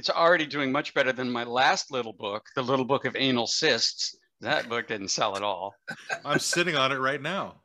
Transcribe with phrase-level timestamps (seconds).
[0.00, 3.46] it's already doing much better than my last little book, The Little Book of Anal
[3.46, 4.16] Cysts.
[4.40, 5.74] That book didn't sell at all.
[6.24, 7.56] I'm sitting on it right now.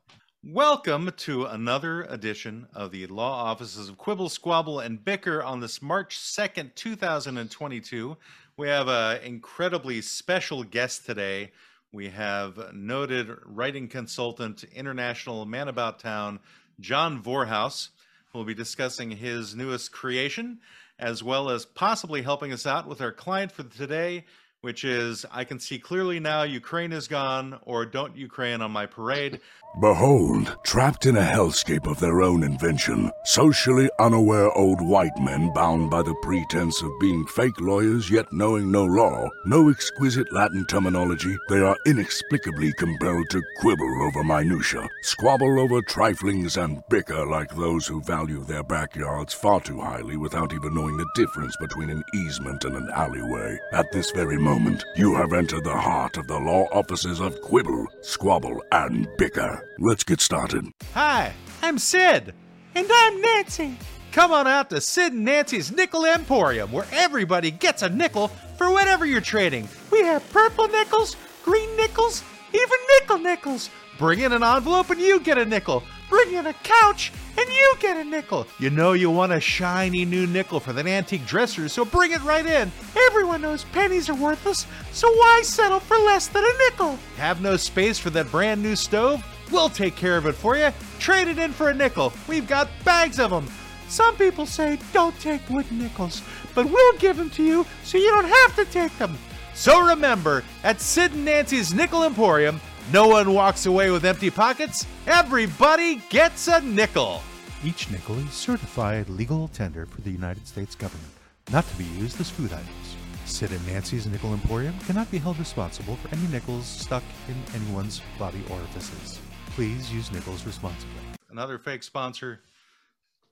[0.43, 5.81] Welcome to another edition of the Law Offices of Quibble, Squabble, and Bicker on this
[5.81, 8.17] March 2nd, 2022.
[8.57, 11.53] We have an incredibly special guest today.
[11.93, 16.41] We have noted writing consultant, international man about town,
[16.81, 17.91] John Vorhaus,
[18.33, 20.59] who will be discussing his newest creation,
[20.99, 24.25] as well as possibly helping us out with our client for today,
[24.61, 28.85] which is I can see clearly now Ukraine is gone, or don't Ukraine on my
[28.85, 29.41] parade.
[29.81, 35.91] Behold, trapped in a hellscape of their own invention, socially unaware old white men bound
[35.91, 41.35] by the pretense of being fake lawyers yet knowing no law, no exquisite Latin terminology,
[41.49, 47.85] they are inexplicably compelled to quibble over minutia, squabble over triflings, and bicker like those
[47.85, 52.63] who value their backyards far too highly without even knowing the difference between an easement
[52.63, 53.59] and an alleyway.
[53.73, 57.87] At this very moment, you have entered the heart of the law offices of quibble,
[58.01, 59.64] squabble, and bicker.
[59.79, 60.65] Let's get started.
[60.93, 62.33] Hi, I'm Sid.
[62.75, 63.77] And I'm Nancy.
[64.11, 68.71] Come on out to Sid and Nancy's Nickel Emporium, where everybody gets a nickel for
[68.71, 69.67] whatever you're trading.
[69.91, 73.69] We have purple nickels, green nickels, even nickel nickels.
[73.97, 75.83] Bring in an envelope and you get a nickel.
[76.09, 78.47] Bring in a couch and you get a nickel.
[78.59, 82.23] You know you want a shiny new nickel for that antique dresser, so bring it
[82.23, 82.71] right in.
[83.07, 86.97] Everyone knows pennies are worthless, so why settle for less than a nickel?
[87.17, 89.25] Have no space for that brand new stove?
[89.51, 90.71] We'll take care of it for you.
[90.99, 92.13] Trade it in for a nickel.
[92.27, 93.47] We've got bags of them.
[93.87, 96.21] Some people say don't take wooden nickels,
[96.55, 99.17] but we'll give them to you so you don't have to take them.
[99.53, 102.59] So remember, at Sid and Nancy's Nickel Emporium,
[102.91, 104.85] no one walks away with empty pockets.
[105.07, 107.21] Everybody gets a nickel.
[107.63, 111.13] Each nickel is certified legal tender for the United States government,
[111.51, 112.95] not to be used as food items.
[113.25, 118.01] Sid and Nancy's Nickel Emporium cannot be held responsible for any nickels stuck in anyone's
[118.19, 119.19] body orifices.
[119.55, 120.99] Please use nickels responsibly.
[121.29, 122.41] Another fake sponsor,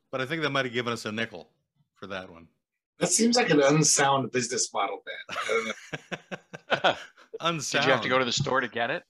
[0.09, 1.49] but I think they might have given us a nickel
[1.95, 2.47] for that one.
[2.99, 5.37] That seems like an unsound business model, Ben.
[5.37, 6.95] I don't know.
[7.41, 7.81] Unsound.
[7.83, 9.03] Did you have to go to the store to get it?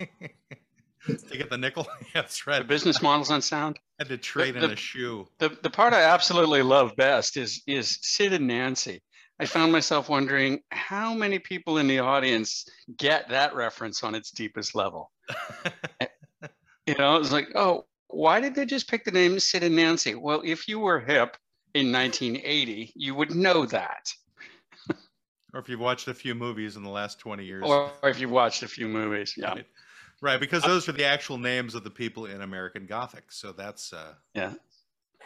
[0.00, 1.86] to get the nickel?
[2.14, 2.60] yeah, that's right.
[2.60, 3.78] The business model's unsound.
[3.98, 5.28] had to trade the- in a shoe.
[5.40, 9.02] The the part I absolutely love best is is Sid and Nancy.
[9.38, 12.64] I found myself wondering how many people in the audience
[12.96, 15.10] get that reference on its deepest level.
[16.90, 20.16] You know, it's like, oh, why did they just pick the name Sid and Nancy?
[20.16, 21.36] Well, if you were hip
[21.74, 24.12] in 1980, you would know that.
[25.52, 27.64] Or if you've watched a few movies in the last 20 years.
[27.66, 29.34] Or if you've watched a few movies.
[29.36, 29.54] Yeah.
[29.54, 29.66] Right.
[30.22, 33.32] Right, because those are the actual names of the people in American Gothic.
[33.32, 34.52] So that's uh Yeah.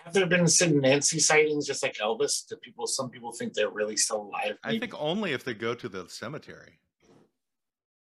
[0.05, 2.47] Have there been Sid and Nancy sightings just like Elvis?
[2.47, 4.57] Do people some people think they're really still alive?
[4.63, 6.79] I think only if they go to the cemetery.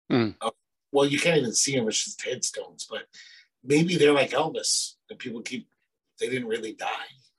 [0.08, 3.02] well, you can't even see them, it's just headstones, but
[3.64, 4.94] maybe they're like Elvis.
[5.10, 5.68] And people keep
[6.18, 6.86] they didn't really die.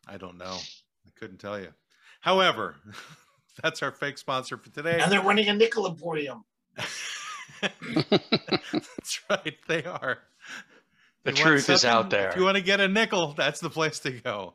[0.07, 0.57] I don't know.
[1.05, 1.69] I couldn't tell you.
[2.21, 2.75] However,
[3.61, 4.99] that's our fake sponsor for today.
[5.01, 6.43] And they're running a nickel emporium.
[7.61, 10.19] that's right, they are.
[11.23, 12.29] The you truth is out there.
[12.29, 14.53] If you want to get a nickel, that's the place to go.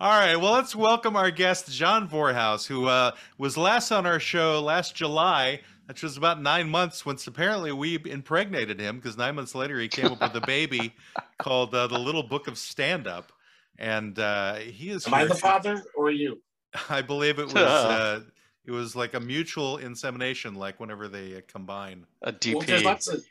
[0.00, 4.20] All right, well, let's welcome our guest, John Vorhaus, who uh, was last on our
[4.20, 9.34] show last July, which was about nine months, once apparently we impregnated him, because nine
[9.34, 10.94] months later he came up with a baby
[11.38, 13.32] called uh, The Little Book of Stand Up.
[13.78, 16.40] And uh, he is Am I the father or you?
[16.88, 18.20] I believe it was uh,
[18.64, 22.06] it was like a mutual insemination, like whenever they uh, combine.
[22.22, 22.84] A Well, there's DP.
[22.84, 23.24] lots of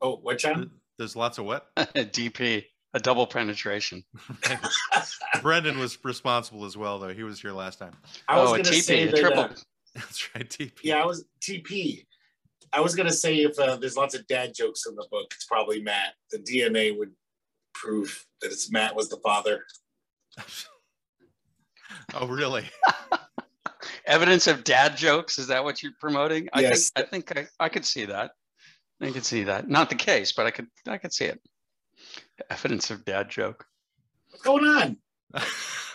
[0.00, 0.70] oh what John?
[0.96, 1.70] There's lots of what?
[1.76, 2.64] a DP.
[2.94, 4.04] A double penetration.
[5.42, 7.08] Brendan was responsible as well, though.
[7.08, 7.96] He was here last time.
[8.28, 9.48] I was oh, a gonna TP, say a that, triple.
[9.94, 10.72] That's right, TP.
[10.82, 12.04] yeah, I was TP.
[12.72, 15.44] I was gonna say if uh, there's lots of dad jokes in the book, it's
[15.44, 16.14] probably Matt.
[16.32, 17.12] The DNA would
[17.74, 19.64] prove that it's Matt was the father.
[22.12, 22.64] Oh, really?
[24.06, 25.38] Evidence of dad jokes.
[25.38, 26.48] Is that what you're promoting?
[26.52, 26.90] I Yes.
[26.90, 28.32] think I think I, I could see that.
[29.00, 29.68] I could see that.
[29.68, 31.40] Not the case, but I could I could see it.
[32.50, 33.64] Evidence of dad joke.
[34.30, 34.96] What's going on?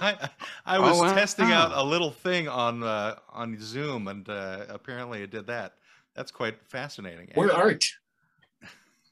[0.02, 0.30] I,
[0.66, 1.14] I was Oh, wow.
[1.14, 5.74] testing out a little thing on uh, on Zoom, and uh, apparently it did that.
[6.16, 7.32] That's quite fascinating.
[7.36, 7.62] We're actually.
[7.64, 7.86] art.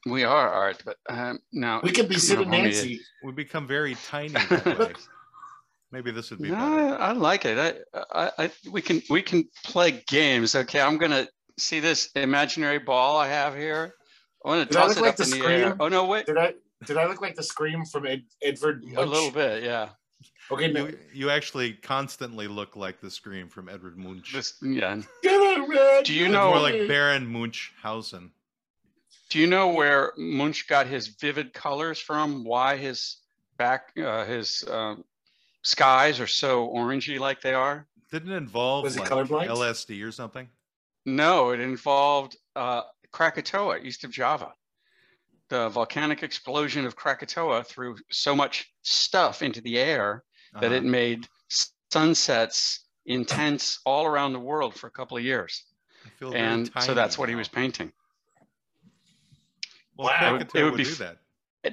[0.06, 3.00] We are art, but um, now We could be Sid and Nancy.
[3.22, 4.92] We become very tiny that way.
[5.90, 7.02] Maybe this would be No, better.
[7.02, 7.86] I, I like it.
[7.94, 10.54] I, I, I, we can we can play games.
[10.54, 11.26] Okay, I'm gonna
[11.58, 13.94] see this imaginary ball I have here.
[14.44, 15.60] I want to Did toss look it like up the in the air.
[15.62, 15.76] scream?
[15.80, 18.84] Oh no, wait, Did I did I look like the scream from Ed, Edward?
[18.96, 19.88] a little bit, yeah.
[20.50, 20.86] Okay, no.
[20.86, 24.32] You, you actually constantly look like the scream from Edward Munch.
[24.32, 24.96] This, yeah.
[25.22, 26.04] Get it, Red.
[26.04, 28.30] Do you It's know- more like Baron Munchhausen.
[29.30, 32.44] Do you know where Munch got his vivid colors from?
[32.44, 33.18] Why his
[33.58, 35.04] back, uh, his um,
[35.62, 37.86] skies are so orangey like they are?
[38.10, 39.48] Didn't it involve Was he like colorblind?
[39.48, 40.48] LSD or something?
[41.04, 44.54] No, it involved uh, Krakatoa, east of Java.
[45.50, 50.24] The volcanic explosion of Krakatoa threw so much stuff into the air
[50.54, 50.74] that Uh-huh.
[50.74, 51.28] it made
[51.90, 55.64] sunsets intense all around the world for a couple of years.
[56.04, 57.92] I feel very And so tiny that's what he was painting.
[59.96, 60.30] Well, Wow.
[60.30, 61.18] Krakatoa It would would be do that.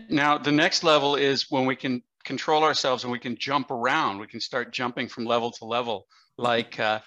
[0.09, 4.17] Now, the next level is when we can control ourselves and we can jump around.
[4.17, 6.07] We can start jumping from level to level,
[6.37, 6.99] like uh,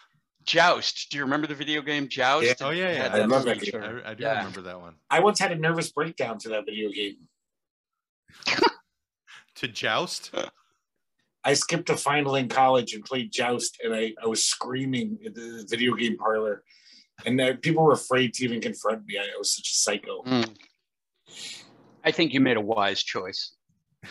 [0.44, 1.11] Joust.
[1.11, 2.61] Do you remember the video game Joust?
[2.61, 2.67] Yeah.
[2.67, 3.03] Oh yeah, It yeah.
[3.03, 3.75] had I love that game.
[3.82, 4.38] I, I do Yeah.
[4.38, 4.94] remember that one.
[5.11, 7.17] I once had a nervous breakdown to that video game.
[9.56, 10.31] To joust.
[11.44, 15.32] I skipped a final in college and played Joust, and I, I was screaming in
[15.32, 16.62] the video game parlor,
[17.25, 19.19] and uh, people were afraid to even confront me.
[19.19, 20.23] I, I was such a psycho.
[20.25, 20.56] Mm.
[22.05, 23.52] I think you made a wise choice.
[24.05, 24.08] I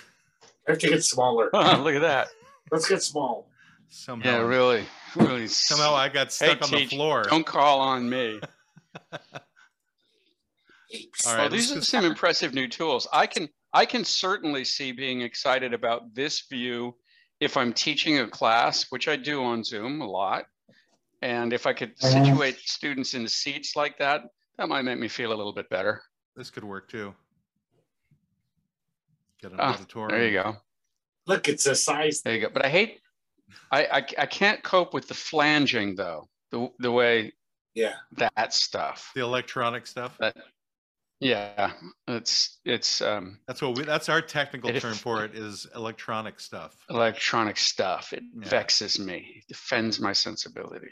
[0.72, 1.50] have to get smaller.
[1.54, 2.28] Look at that.
[2.72, 3.50] Let's get small.
[3.90, 4.86] Somehow, Yeah, really,
[5.16, 5.48] really.
[5.50, 7.24] somehow I got stuck on the floor.
[7.24, 8.42] Don't call on me.
[10.94, 11.28] Apes.
[11.28, 13.08] All Well, these are some impressive new tools.
[13.12, 16.96] I can I can certainly see being excited about this view
[17.40, 20.46] if I'm teaching a class, which I do on Zoom a lot.
[21.22, 22.24] And if I could Uh-huh.
[22.26, 24.22] situate students in seats like that,
[24.58, 26.02] that might make me feel a little bit better.
[26.36, 27.16] This could work too.
[29.42, 30.20] Get an Ah, auditorium.
[30.20, 30.58] There you go.
[31.28, 32.22] Look, it's a size.
[32.22, 32.50] There you go.
[32.50, 33.02] But I hate
[33.72, 36.28] I I, I can't cope with the flanging though.
[36.52, 37.34] The the way
[37.74, 37.96] Yeah.
[38.14, 39.12] that stuff.
[39.16, 40.18] The electronic stuff.
[40.20, 40.36] That
[41.20, 41.74] yeah,
[42.08, 43.84] it's it's um That's what we.
[43.84, 45.36] That's our technical It- term for it.
[45.36, 46.76] Is electronic stuff.
[46.90, 48.14] electronic stuff.
[48.14, 48.48] It Yeah.
[48.50, 49.44] vexes me.
[49.48, 50.90] It offends my sensibility.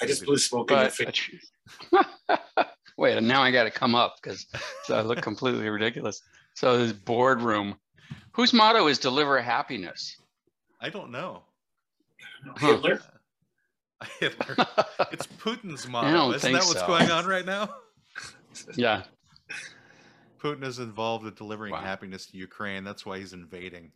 [0.00, 1.50] I just blew smoke in your But face.
[2.98, 4.46] wait, and now I got to come up because
[4.88, 6.20] I look completely ridiculous.
[6.54, 7.76] So this boardroom,
[8.32, 10.16] whose motto is "Deliver happiness"?
[10.80, 11.42] I don't know.
[12.60, 13.00] Hitler.
[14.20, 14.56] Hitler.
[15.10, 16.32] It's Putin's motto.
[16.32, 16.86] Isn't that what's so.
[16.86, 17.74] going on right now?
[18.76, 19.02] yeah,
[20.38, 21.80] Putin is involved with delivering Wow.
[21.80, 22.84] happiness to Ukraine.
[22.84, 23.90] That's why he's invading.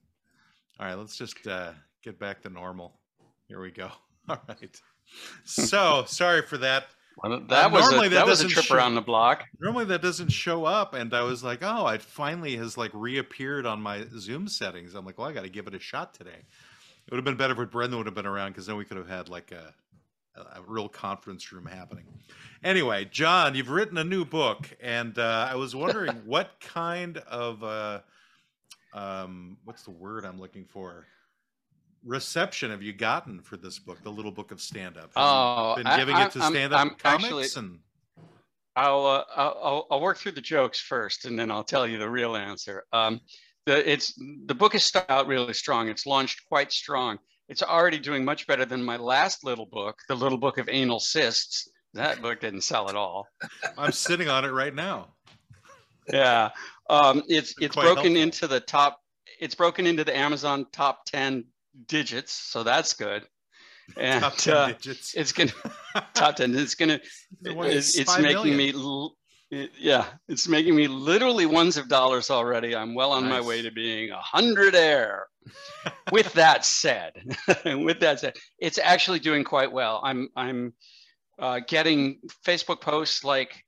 [0.80, 1.72] All right, let's just uh,
[2.02, 2.98] get back to normal.
[3.48, 3.90] Here we go.
[4.28, 4.80] All right.
[5.44, 6.86] So sorry for that.
[7.22, 9.44] well, that was normally a, that that was a doesn't trip show- around the block.
[9.60, 13.66] Normally that doesn't show up, and I was like, oh, it finally has like reappeared
[13.66, 14.94] on my Zoom settings.
[14.94, 16.30] I'm like, well, I got to give it a shot today.
[17.06, 18.96] It would have been better if Brendan would have been around because then we could
[18.96, 19.74] have had like a,
[20.36, 22.04] a real conference room happening.
[22.64, 27.62] Anyway, John, you've written a new book, and uh, I was wondering what kind of
[27.62, 28.00] uh,
[28.94, 31.06] um, what's the word I'm looking for?
[32.04, 35.10] Reception have you gotten for this book, the little book of stand up?
[35.16, 37.78] Oh, been I- giving I'm- it to stand up comics actually- and
[38.74, 42.08] I'll, uh, I'll I'll work through the jokes first, and then I'll tell you the
[42.08, 42.84] real answer.
[42.90, 43.20] Um,
[43.66, 44.14] the it's
[44.46, 45.88] the book is out really strong.
[45.88, 47.18] It's launched quite strong.
[47.48, 51.00] It's already doing much better than my last little book, the little book of anal
[51.00, 51.68] cysts.
[51.94, 53.26] That book didn't sell at all.
[53.76, 55.08] I'm sitting on it right now.
[56.10, 56.50] Yeah,
[56.88, 58.22] um, it's it's quite broken helpful.
[58.22, 58.98] into the top.
[59.40, 61.44] It's broken into the Amazon top ten
[61.86, 63.24] digits, so that's good.
[63.96, 65.12] And Top 10 uh, digits.
[65.14, 65.52] it's gonna
[66.14, 66.54] top ten.
[66.54, 67.00] It's gonna
[67.44, 68.56] it's, it's making million.
[68.56, 69.14] me
[69.50, 73.60] it- yeah it's making me literally ones of dollars already i'm well on my way
[73.60, 75.26] to being a hundred air
[76.12, 77.12] with that said
[77.64, 80.00] with that said it's actually doing quite well.
[80.02, 80.72] I'm i'm
[81.38, 83.64] uh, getting facebook posts like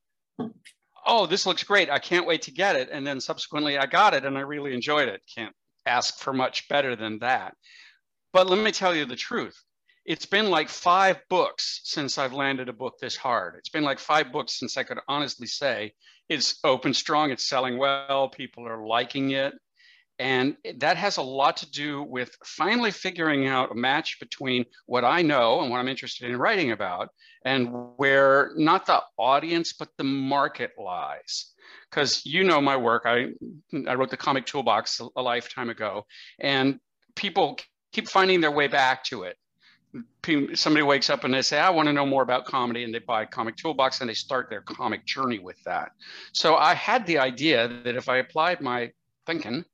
[1.07, 1.91] oh this looks great.
[1.91, 2.89] I can't wait to get it.
[2.91, 5.23] And then subsequently i got it and i really enjoyed it.
[5.35, 5.55] Can't
[5.87, 7.55] ask for much better than that.
[8.33, 9.57] But let me tell you the truth.
[10.05, 13.55] It's been like five books since I've landed a book this hard.
[13.57, 15.95] It's been like five books since I could honestly say
[16.29, 19.55] it's open strong, it's selling well, people are liking it.
[20.19, 25.05] And that has a lot to do with finally figuring out a match between what
[25.05, 27.09] I know and what I'm interested in writing about,
[27.45, 31.53] and where not the audience, but the market lies.
[31.91, 33.29] Because you know my work, I,
[33.89, 36.07] I wrote the comic toolbox a, a lifetime ago,
[36.39, 36.79] and
[37.17, 37.59] people
[37.93, 39.37] keep finding their way back to it
[40.55, 42.99] somebody wakes up and they say, I want to know more about comedy, and they
[42.99, 45.93] buy Comic Toolbox and they start their comic journey with that.
[46.33, 48.91] So I had the idea that if I applied my
[49.27, 49.65] thinking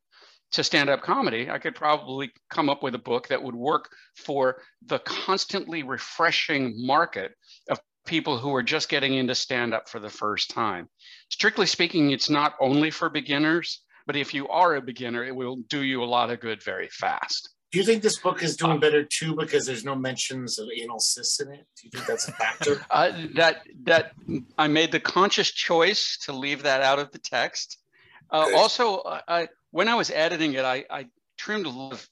[0.52, 3.90] to stand up comedy, I could probably come up with a book that would work
[4.16, 7.33] for the constantly refreshing market
[7.71, 10.88] of people who are just getting into stand up for the first time.
[11.30, 15.57] Strictly speaking, it's not only for beginners, but if you are a beginner, it will
[15.69, 17.50] do you a lot of good very fast.
[17.71, 20.99] Do you think this book is doing better too because there's no mentions of anal
[20.99, 21.64] cysts in it?
[21.76, 22.85] Do you think that's a factor?
[22.90, 24.12] Uh, that that
[24.59, 27.78] I made the conscious choice to leave that out of the text.
[28.33, 31.06] Uh, also, I, I when I was editing it, I, I
[31.38, 32.08] trimmed a lot of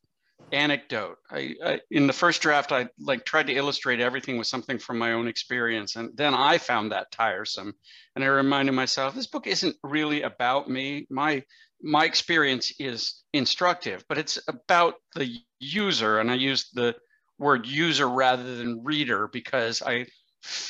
[0.52, 1.18] anecdote.
[1.30, 4.98] I, I in the first draft, I like tried to illustrate everything with something from
[4.98, 7.74] my own experience, and then I found that tiresome.
[8.14, 11.06] And I reminded myself, this book isn't really about me.
[11.10, 11.42] My
[11.82, 16.94] my experience is instructive, but it's about the user, and I used the
[17.38, 20.06] word user rather than reader because I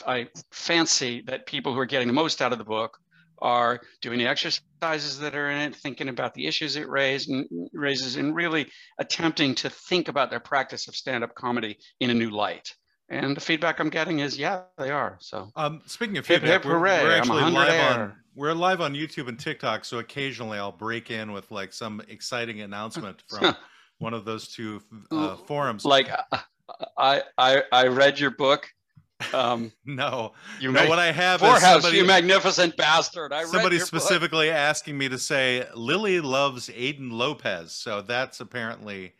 [0.06, 2.98] I fancy that people who are getting the most out of the book
[3.42, 7.46] are doing the exercises that are in it, thinking about the issues it raised and
[7.72, 8.66] raises, and really
[8.98, 12.74] attempting to think about their practice of stand-up comedy in a new light.
[13.10, 15.16] And the feedback I'm getting is, yeah, they are.
[15.20, 18.00] So Um, speaking of Hip, feedback, hip, we're, hooray, we're actually live air.
[18.02, 22.00] on we're live on YouTube and TikTok, so occasionally I'll break in with like some
[22.08, 23.56] exciting announcement from
[23.98, 24.80] one of those two
[25.10, 25.84] uh, forums.
[25.84, 26.08] like
[26.96, 28.68] I I I read your book.
[29.32, 33.32] Um, no, you no, mag- what I have is Poorhouse, somebody, you magnificent bastard.
[33.32, 33.88] I somebody your book.
[33.88, 39.14] specifically asking me to say Lily loves Aiden Lopez, so that's apparently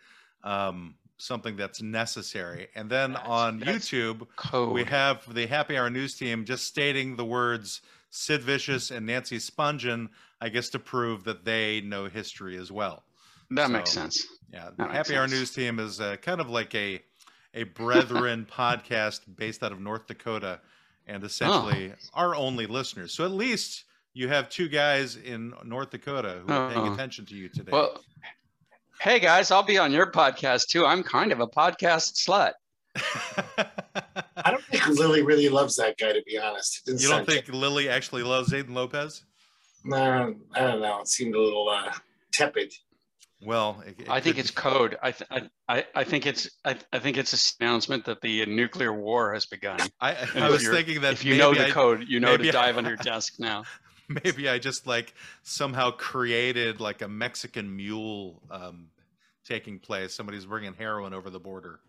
[0.44, 2.68] um, something that's necessary.
[2.76, 4.72] And then That's- on that's YouTube, code.
[4.72, 9.38] we have the Happy Hour news team just stating the words Sid Vicious and Nancy
[9.38, 10.08] Spungen,
[10.40, 13.02] I guess to prove that they know history as well.
[13.50, 14.24] that makes sense.
[14.52, 15.40] Yeah, the That Happy Hour sense.
[15.40, 17.02] news team is uh, kind of like a
[17.54, 20.60] a brethren podcast based out of North Dakota,
[21.06, 21.96] and essentially Oh.
[22.14, 23.12] our only listeners.
[23.14, 26.92] So at least you have two guys in North Dakota who are paying Oh.
[26.94, 27.70] attention to you today.
[27.72, 28.02] Well,
[29.00, 30.84] hey guys, I'll be on your podcast too.
[30.84, 32.52] I'm kind of a podcast slut.
[34.36, 36.82] I don't think Lily really loves that guy, to be honest.
[36.88, 39.22] It you don't sound- think Lily actually loves Aiden Lopez?
[39.84, 41.00] No, I don't know.
[41.00, 41.92] It seemed a little uh,
[42.32, 42.72] tepid.
[43.40, 44.96] Well, it- it I think it's be- code.
[45.02, 48.44] I, th- I, I, I think it's I, I think it's a announcement that the
[48.46, 49.78] nuclear war has begun.
[50.00, 52.58] I, I was thinking that if you know the I- code, you know maybe to
[52.58, 53.64] I- dive under your desk now.
[54.24, 58.88] maybe I just like somehow created like a Mexican mule um,
[59.44, 60.14] taking place.
[60.14, 61.80] Somebody's bringing heroin over the border.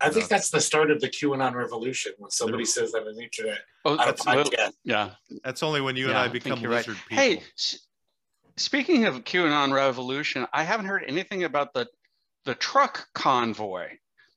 [0.00, 3.22] I think that's the start of the QAnon revolution when somebody says that on the
[3.22, 4.52] internet Oh, on a that's a little-
[4.84, 5.10] yeah.
[5.42, 6.86] That's only when you and I become you're right.
[6.86, 7.22] lizard people.
[7.24, 7.85] Hey, s-
[8.56, 11.86] speaking of QAnon revolution, I haven't heard anything about the
[12.44, 13.88] the truck convoy,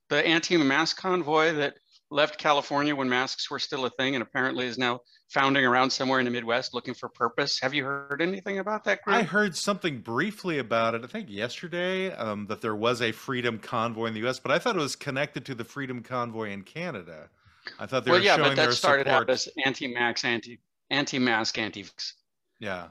[0.10, 1.76] the anti-mask convoy that
[2.10, 6.18] left California when masks were still a thing, and apparently is now founding around somewhere
[6.18, 7.60] in the Midwest looking for purpose.
[7.62, 9.16] Have you heard anything about that group?
[9.16, 13.60] I heard something briefly about it, I think yesterday, um, that there was a freedom
[13.60, 16.64] convoy in the US, but I thought it was connected to the freedom convoy in
[16.64, 17.30] Canada.
[17.78, 19.30] I thought they well, were yeah, showing but their that started support.
[19.30, 20.60] out as anti-max, anti
[20.90, 22.14] anti-mask, anti-vax.
[22.60, 22.88] Yeah.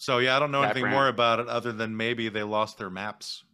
[0.00, 2.88] So yeah, I don't know anything more about it other than maybe they lost their
[2.88, 3.44] maps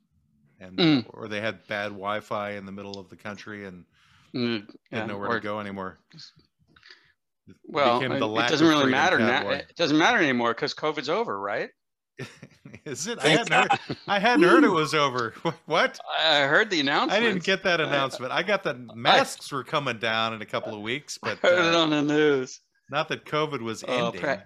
[0.61, 1.05] and Mm.
[1.09, 3.85] or they had bad Wi-Fi in the middle of the country and
[4.33, 5.99] Mm, didn't yeah, know where or- to go anymore.
[6.15, 9.49] It Well, it, the it doesn't really matter now.
[9.51, 11.71] It doesn't matter anymore because COVID's over, right?
[12.85, 13.19] Is it?
[13.19, 15.35] I hadn't, heard, I hadn't heard it was over.
[15.67, 15.99] What?
[16.17, 17.13] I heard the announcement.
[17.21, 18.33] I didn't get that announcement.
[18.33, 21.75] I got that masks were coming down in a couple of weeks, but heard it
[21.75, 22.61] uh, on the news.
[22.89, 24.39] not that COVID was Oh, ending.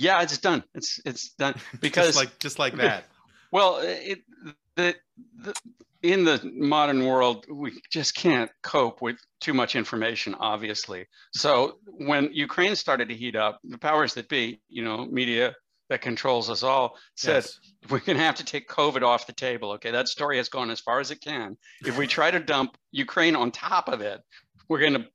[0.00, 0.64] Yeah, it's done.
[0.74, 3.04] It's it's done because just like just like that.
[3.52, 4.20] well, it
[4.76, 4.94] the,
[5.36, 5.54] the
[6.02, 11.06] in the modern world we just can't cope with too much information, obviously.
[11.34, 15.54] So when Ukraine started to heat up, the powers that be, you know, media
[15.90, 17.60] that controls us all, said Yes.
[17.90, 19.72] we're going to have to take COVID off the table.
[19.72, 21.58] Okay, that story has gone as far as it can.
[21.84, 24.22] If we try to dump Ukraine on top of it,
[24.68, 25.06] we're going to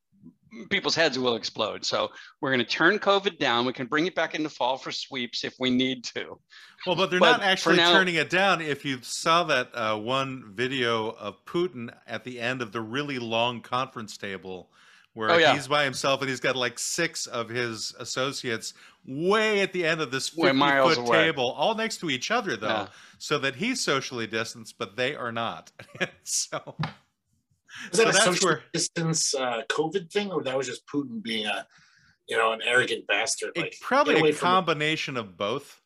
[0.70, 1.84] people's heads will explode.
[1.86, 2.12] So
[2.42, 3.66] we're going to turn COVID down.
[3.66, 6.40] We can bring it back into fall for sweeps if we need to.
[6.88, 8.62] Well, but they're But not actually now- turning it down.
[8.62, 13.20] If you saw that uh, one video of Putin at the end of the really
[13.20, 14.70] long conference table,
[15.14, 15.54] where Oh, yeah.
[15.54, 18.74] he's by himself and he's got like six of his associates
[19.08, 21.18] way at the end of this 50 foot away.
[21.26, 22.88] table, all next to each other, though, Yeah.
[23.18, 25.72] so that he's socially distanced, but they are not.
[26.24, 26.76] so,
[27.92, 30.84] Was that so a that's social where distance uh, COVID thing, or that was just
[30.88, 31.66] Putin being a,
[32.28, 33.52] you know, an arrogant bastard?
[33.56, 35.82] Like probably a combination of both.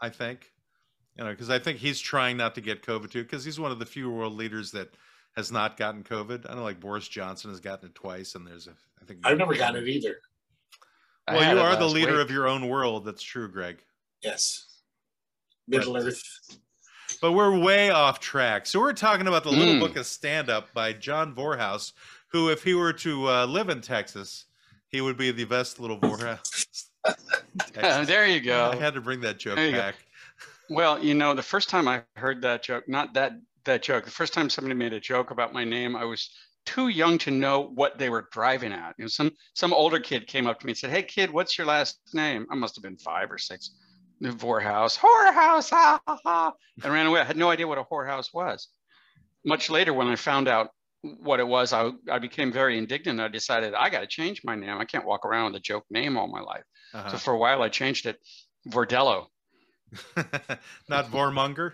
[0.00, 0.52] I think,
[1.16, 3.72] you know, because I think he's trying not to get COVID too, because he's one
[3.72, 4.94] of the few world leaders that
[5.36, 6.50] has not gotten COVID.
[6.50, 9.38] I know, like Boris Johnson has gotten it twice, and there's a, I think I've
[9.38, 10.16] never gotten it either.
[11.28, 12.20] Well, you are the leader week.
[12.20, 13.04] of your own world.
[13.04, 13.78] That's true, Greg.
[14.22, 14.80] Yes,
[15.66, 16.22] Middle But- Earth.
[17.20, 18.66] But we're way off track.
[18.66, 19.80] So we're talking about the Little Mm.
[19.80, 21.92] Book of Stand Up by John Vorhaus,
[22.28, 24.44] who, if he were to uh, live in Texas,
[24.88, 26.66] he would be the best little Vorhaus.
[27.74, 28.70] There you go.
[28.72, 29.78] I had to bring that joke you go.
[29.78, 29.94] back.
[30.68, 33.32] Well, you know, the first time I heard that joke, not that
[33.64, 34.04] that joke.
[34.04, 36.30] The first time somebody made a joke about my name, I was
[36.64, 38.94] too young to know what they were driving at.
[38.98, 41.56] You know, some some older kid came up to me and said, "Hey, kid, what's
[41.56, 43.70] your last name?" I must have been five or six.
[44.22, 47.20] Vorhaus, whorehouse, ha ha ha, and ran away.
[47.20, 48.68] I had no idea what a whorehouse was.
[49.44, 50.70] Much later, when I found out
[51.02, 53.20] what it was, I, I became very indignant.
[53.20, 54.78] I decided I got to change my name.
[54.78, 56.64] I can't walk around with a joke name all my life.
[56.94, 57.10] Uh-huh.
[57.10, 58.18] So for a while, I changed it,
[58.68, 59.26] Vordello.
[60.88, 61.72] Not Vormonger.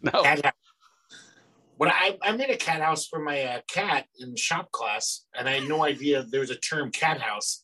[0.00, 0.54] No, Cat house.
[1.76, 5.48] When I, I made a cat house for my uh, cat in shop class, and
[5.48, 7.63] I had no idea there was a term cat house.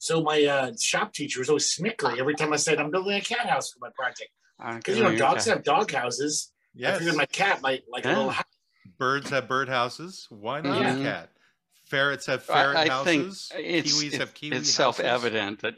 [0.00, 3.20] So my uh, shop teacher was always snickering every time I said I'm building a
[3.20, 4.30] cat house for my project.
[4.76, 6.52] Because you know dogs have dog houses.
[6.74, 6.98] I Yes.
[6.98, 8.44] figured my cat might like a little house.
[8.98, 10.26] Birds have bird houses.
[10.30, 10.96] Why not Yeah.
[10.96, 11.30] a cat?
[11.86, 13.52] Ferrets have I- ferret I think houses.
[13.54, 14.74] it's, Kiwis it- have kiwi it's houses.
[14.74, 15.74] self-evident that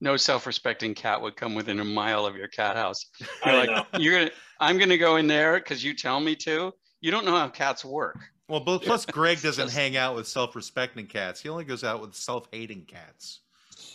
[0.00, 3.04] no self-respecting cat would come within a mile of your cat house.
[3.20, 3.98] You're I like, know.
[3.98, 4.30] you're gonna,
[4.60, 6.72] I'm gonna go in there because you tell me to.
[7.02, 8.18] You don't know how cats work.
[8.48, 11.40] Well, plus Greg doesn't Just- hang out with self-respecting cats.
[11.42, 13.40] He only goes out with self-hating cats.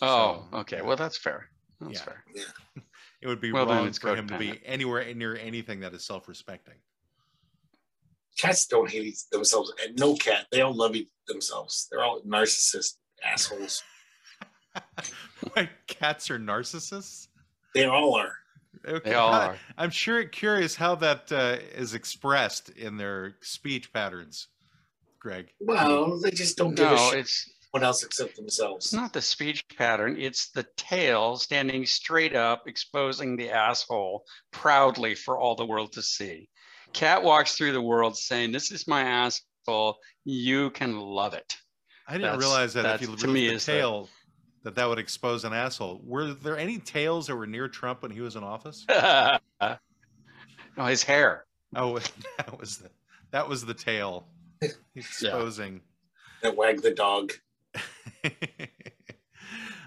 [0.02, 0.82] Oh, So, okay.
[0.82, 1.50] Well, that's fair.
[1.80, 2.04] That's Yeah.
[2.06, 2.24] fair.
[2.36, 2.44] Yeah.
[3.20, 5.92] It would be Well, then wrong it's for him to be anywhere near anything that
[5.96, 6.76] is self-respecting.
[8.38, 9.74] Cats don't hate themselves.
[9.84, 10.46] And no cat.
[10.52, 10.96] They all love
[11.28, 11.88] themselves.
[11.90, 13.82] They're all narcissist assholes.
[15.54, 17.28] Why cats are narcissists?
[17.74, 18.34] They all are.
[18.88, 19.10] Okay.
[19.10, 19.58] They all how- are.
[19.80, 24.48] I'm sure curious how that uh, is expressed in their speech patterns,
[25.20, 25.50] Greg.
[25.60, 28.86] Well, they just don't give a shit it's what else except themselves.
[28.88, 30.16] it's not the speech pattern.
[30.20, 36.02] It's the tail standing straight up, exposing the asshole proudly for all the world to
[36.02, 36.50] see.
[36.94, 39.98] Cat walks through the world saying, "This is my asshole.
[40.24, 41.58] You can love it."
[42.08, 44.10] I didn't That's- realize that if you to remove me the is the- tail,
[44.64, 46.00] that that would expose an asshole.
[46.04, 48.86] Were there any tails that were near Trump when he was in office?
[49.62, 51.46] no, his hair.
[51.76, 52.00] Oh,
[52.38, 52.90] that was the
[53.32, 54.28] that was the tail
[54.96, 55.82] exposing.
[56.42, 57.34] That wag the dog.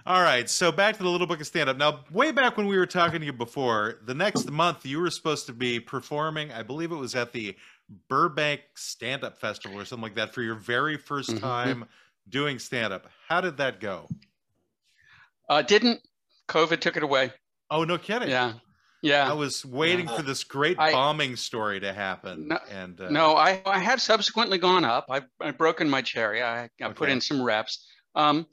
[0.06, 1.76] All right, so back to the little book of stand up.
[1.76, 5.10] Now, way back when we were talking to you before, the next month you were
[5.10, 7.54] supposed to be performing, I believe it was at the
[8.08, 11.40] Burbank Stand Up Festival or something like that for your very 1st Mhm.
[11.40, 11.84] time
[12.28, 13.08] doing stand up.
[13.28, 14.08] How did that go?
[15.48, 16.00] Uh, didn't
[16.48, 17.32] COVID took it away?
[17.70, 18.30] Oh, no kidding.
[18.30, 18.54] Yeah,
[19.02, 19.28] yeah.
[19.28, 22.48] I was waiting for this great I- bombing story to happen.
[22.48, 25.06] No- and uh, No, I, I have subsequently gone up.
[25.10, 26.42] I've, I've broken my cherry.
[26.42, 27.86] I, I put in some reps.
[28.14, 28.46] Um,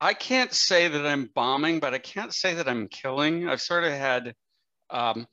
[0.00, 3.48] I can't say that I'm bombing, but I can't say that I'm killing.
[3.48, 4.34] I've sort of had
[4.90, 5.26] um,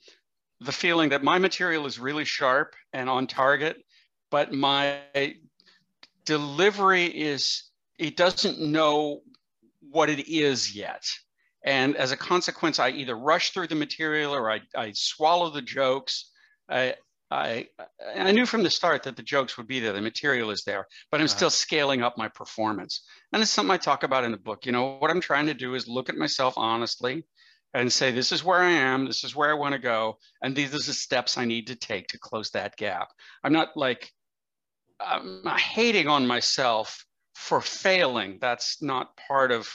[0.59, 3.77] the feeling that my material is really sharp and on target,
[4.29, 4.99] but my
[6.25, 7.63] delivery is,
[7.97, 9.21] it doesn't know
[9.89, 11.03] what it is yet.
[11.63, 15.61] And as a consequence, I either rush through the material or I, I swallow the
[15.61, 16.31] jokes.
[16.69, 16.95] I,
[17.29, 17.67] I,
[18.15, 20.87] I knew from the start that the jokes would be there, the material is there,
[21.11, 21.35] but I'm Uh-huh.
[21.35, 23.03] still scaling up my performance.
[23.31, 24.65] And it's something I talk about in the book.
[24.65, 27.25] You know, what I'm trying to do is look at myself honestly
[27.73, 30.55] and say, this is where I am, this is where I want to go, and
[30.55, 33.09] these are the steps I need to take to close that gap.
[33.43, 34.09] I'm not like,
[34.99, 38.39] I'm not hating on myself for failing.
[38.41, 39.69] That's not part of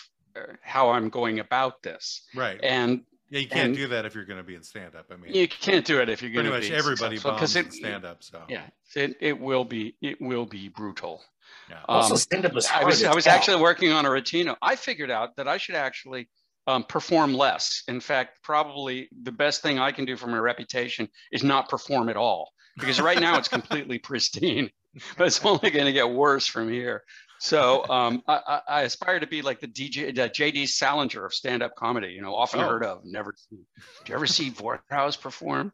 [0.63, 2.23] how I'm going about this.
[2.35, 2.61] right.
[2.63, 5.07] And yeah, you can't and- do that if you're going to be in stand up.
[5.11, 7.39] I mean, you can't do it if you're going pretty to much be everybody successful,
[7.39, 8.23] bombs in it, stand up.
[8.23, 8.63] So, yeah,
[8.95, 11.23] it, it will be it will be brutal.
[11.69, 11.81] Yeah.
[11.89, 14.55] Also, Um, stand up is I was I was actually working on a routine.
[14.63, 16.29] I figured out that I should actually
[16.67, 17.83] um, perform less.
[17.89, 22.09] In fact, probably the best thing I can do for my reputation is not perform
[22.09, 24.71] at all because right now it's completely pristine,
[25.17, 27.03] but it's only going to get worse from here.
[27.39, 31.35] So um, I, I, I aspire to be like the DJ, the JD Salinger of
[31.35, 32.09] stand-up comedy.
[32.09, 32.69] You know, often Oh.
[32.69, 33.35] heard of, never.
[33.37, 33.65] Seen.
[34.05, 35.73] Did you ever see Vorhaus perform?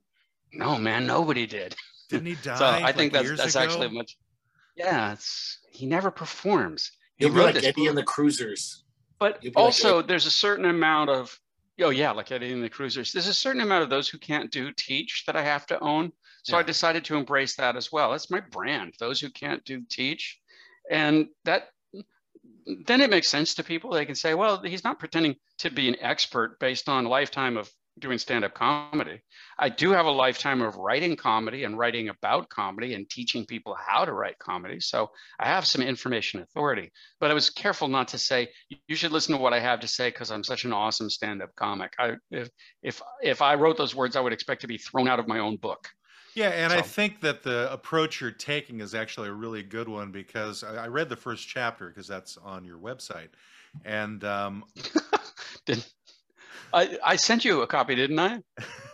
[0.52, 1.76] No, man, nobody did.
[2.08, 2.56] Didn't he die?
[2.58, 3.64] So I think like, that's years that's ago?
[3.64, 4.16] actually much.
[4.76, 6.90] Yeah, it's he never performs.
[7.16, 8.82] He You'll be wrote like this Eddie book, and the Cruisers.
[9.20, 11.38] but you'll like also there's a certain amount of
[11.80, 13.12] oh yeah, like Eddie and the Cruisers.
[13.12, 16.10] There's a certain amount of those who can't do teach that I have to own.
[16.42, 18.10] So I decided to embrace that as well.
[18.12, 18.94] That's my brand.
[18.98, 20.39] Those who can't do teach,
[20.90, 21.68] and that
[22.86, 23.90] then it makes sense to people.
[23.90, 27.70] They can say, well, he's not pretending to be an expert based on lifetime of
[27.98, 29.20] doing stand-up comedy.
[29.58, 33.76] I do have a lifetime of writing comedy and writing about comedy and teaching people
[33.78, 34.80] how to write comedy.
[34.80, 38.48] So I have some information authority, but I was careful not to say
[38.88, 41.54] you should listen to what I have to say because I'm such an awesome stand-up
[41.56, 41.92] comic.
[41.98, 42.48] I if
[42.82, 45.40] if if I wrote those words, I would expect to be thrown out of my
[45.40, 45.88] own book.
[46.34, 50.12] Yeah, and I think that the approach you're taking is actually a really good one
[50.12, 53.28] because I I read the first chapter because that's on your website,
[53.84, 54.64] and um,
[55.66, 55.84] Did
[56.72, 58.40] I, I sent you a copy, didn't I?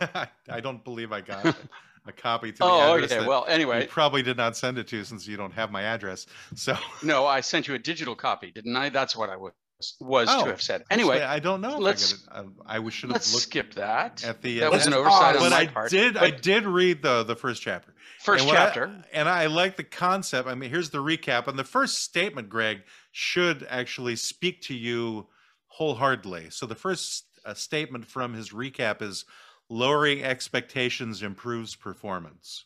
[0.49, 1.55] I don't believe I got it.
[2.07, 3.27] a copy to the Oh, address okay.
[3.27, 5.83] Well, you anyway, probably did not send it to you since you don't have my
[5.83, 6.27] address.
[6.55, 8.89] So no, I sent you a digital copy, didn't I?
[8.89, 9.53] That's what I was
[10.01, 10.83] was Oh, to have said.
[10.91, 11.79] actually, Anyway, I don't know.
[11.79, 12.53] Let's- I, got it.
[12.67, 14.25] I, I should have let's looked skip that.
[14.25, 14.61] at the.
[14.61, 15.37] That was an oversight pause.
[15.37, 15.91] on but my I part.
[15.91, 16.17] did.
[16.17, 17.95] I did read the the first chapter.
[18.21, 19.05] first And what I- chapter.
[19.13, 20.49] and I like the concept.
[20.49, 21.47] I mean, here's the recap.
[21.47, 25.27] And the first statement, Greg, should actually speak to you
[25.67, 26.51] wholeheartedly.
[26.51, 29.25] So the first uh, statement from his recap is
[29.69, 32.65] lowering expectations improves performance.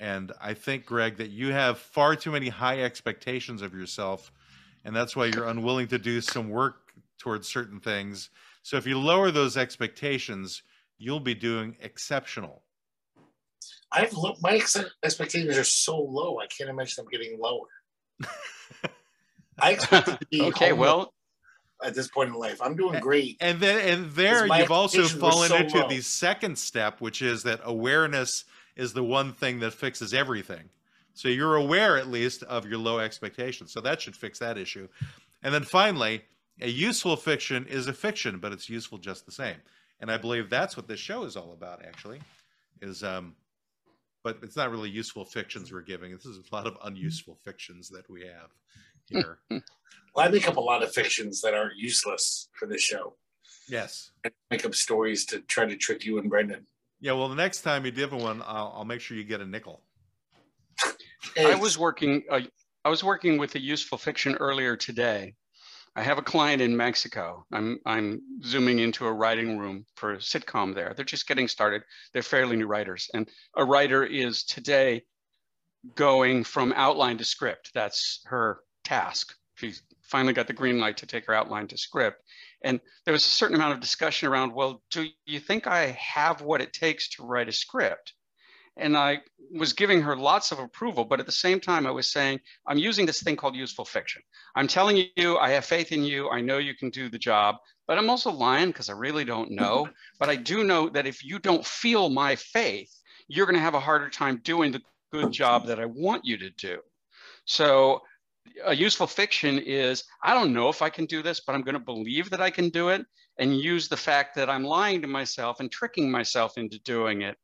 [0.00, 4.32] And I think, Greg, that you have far too many high expectations of yourself.
[4.84, 8.30] And that's why you're unwilling to do some work towards certain things.
[8.62, 10.62] So if you lower those expectations,
[10.98, 12.62] you'll be doing exceptional.
[13.90, 16.38] I've lo- my ex- expectations are so low.
[16.38, 17.66] I can't imagine them getting lower.
[19.60, 21.14] I expect it to be Okay, homeless well,
[21.82, 23.36] at this point in life, I'm doing great.
[23.40, 25.88] and then and there you've also fallen so into low.
[25.88, 28.44] the second step which is that awareness
[28.76, 30.68] is the one thing that fixes everything
[31.18, 34.86] so you're aware at least of your low expectations so that should fix that issue
[35.42, 36.22] and then finally
[36.60, 39.56] a useful fiction is a fiction but it's useful just the same
[40.00, 42.20] and i believe that's what this show is all about actually
[42.82, 43.34] is um
[44.22, 47.88] but it's not really useful fictions we're giving this is a lot of unuseful fictions
[47.88, 48.50] that we have
[49.08, 49.38] here
[50.14, 53.14] Well, I make up a lot of fictions that aren't useless for this show.
[53.68, 56.66] yes I make up stories to try to trick you and Brendan.
[57.00, 59.46] Yeah, well, the next time you give one, I'll, I'll make sure you get a
[59.46, 59.82] nickel.
[61.38, 62.24] I was working.
[62.30, 62.40] Uh,
[62.84, 65.34] I was working with a useful fiction earlier today.
[65.96, 67.44] I have a client in Mexico.
[67.52, 70.92] I'm I'm zooming into a writing room for a sitcom there.
[70.94, 71.82] They're just getting started.
[72.12, 75.02] They're fairly new writers, and a writer is today
[75.94, 77.70] going from outline to script.
[77.74, 79.34] That's her task.
[79.56, 82.22] She's finally got the green light to take her outline to script.
[82.62, 86.42] And there was a certain amount of discussion around, well, do you think I have
[86.42, 88.14] what it takes to write a script?
[88.78, 89.20] And I
[89.52, 92.78] was giving her lots of approval, but at the same time, I was saying, I'm
[92.78, 94.22] using this thing called useful fiction.
[94.54, 96.28] I'm telling you, I have faith in you.
[96.30, 99.50] I know you can do the job, but I'm also lying because I really don't
[99.50, 99.88] know.
[100.18, 102.92] but I do know that if you don't feel my faith,
[103.26, 106.36] you're going to have a harder time doing the good job that I want you
[106.38, 106.78] to do.
[107.44, 108.02] So,
[108.64, 111.74] a useful fiction is I don't know if I can do this, but I'm going
[111.74, 113.04] to believe that I can do it
[113.38, 117.36] and use the fact that I'm lying to myself and tricking myself into doing it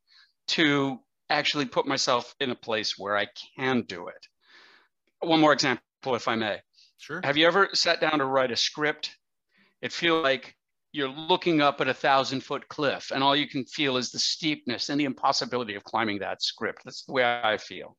[0.48, 0.98] to
[1.34, 4.26] actually put myself in a place where I can do it.
[5.20, 6.60] One more example, if I may.
[6.98, 7.20] Sure.
[7.24, 9.16] Have you ever sat down to write a script?
[9.82, 10.56] It feels like
[10.92, 14.18] you're looking up at a thousand foot cliff and all you can feel is the
[14.18, 16.82] steepness and the impossibility of climbing that script.
[16.84, 17.96] That's the way I feel.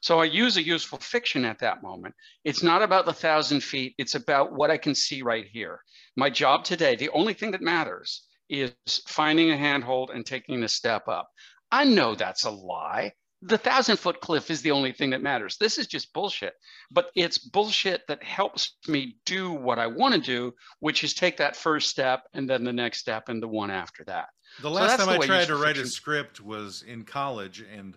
[0.00, 2.14] So I use a useful fiction at that moment.
[2.44, 5.80] It's not about the thousand feet, it's about what I can see right here.
[6.16, 8.72] My job today, the only thing that matters is
[9.06, 11.28] finding a handhold and taking a step up.
[11.70, 13.12] I know that's a lie.
[13.42, 15.56] The thousand foot cliff is the only thing that matters.
[15.58, 16.54] This is just bullshit,
[16.90, 21.36] but it's bullshit that helps me do what I want to do, which is take
[21.36, 24.26] that first step and then the next step and the one after that.
[24.60, 27.96] The last that's time the I tried to write a script was in college, and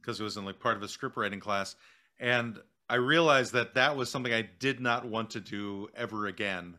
[0.00, 1.76] because it was in like part of a script writing class,
[2.18, 6.76] and I realized that that was something I did not want to do ever again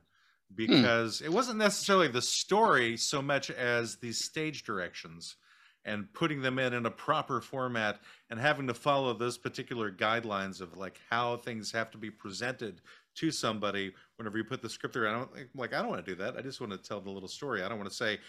[0.50, 0.56] hmm.
[0.56, 5.38] because it wasn't necessarily the story so much as the stage directions
[5.86, 10.62] and putting them in in a proper format and having to follow those particular guidelines
[10.62, 12.82] of like how things have to be presented
[13.16, 15.08] to somebody whenever you put the script there.
[15.08, 16.38] I don't like I don't want to do that.
[16.38, 17.64] I just want to tell the little story.
[17.64, 18.20] I don't want to say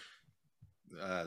[1.01, 1.27] uh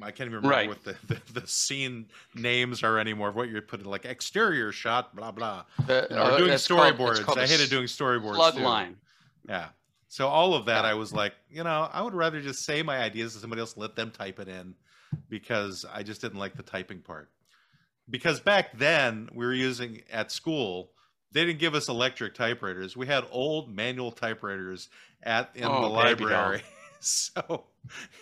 [0.00, 0.68] I can't even remember Right.
[0.68, 3.30] what the, the, the scene names are anymore.
[3.30, 5.64] What you're putting like exterior shot, blah blah.
[5.86, 7.22] The, You know, we're doing it's called- storyboards.
[7.24, 8.36] called I hated doing storyboards.
[8.36, 8.60] flood too.
[8.62, 8.96] line.
[9.48, 9.68] Yeah.
[10.08, 12.98] So all of that, I was like, you know, I would rather just say my
[13.00, 14.74] ideas to somebody else, let them type it in,
[15.28, 17.30] because I just didn't like the typing part.
[18.10, 20.92] Because back then we were using at school,
[21.32, 22.96] they didn't give us electric typewriters.
[22.96, 24.88] We had old manual typewriters
[25.22, 26.62] at in Oh, the library.
[27.00, 27.64] so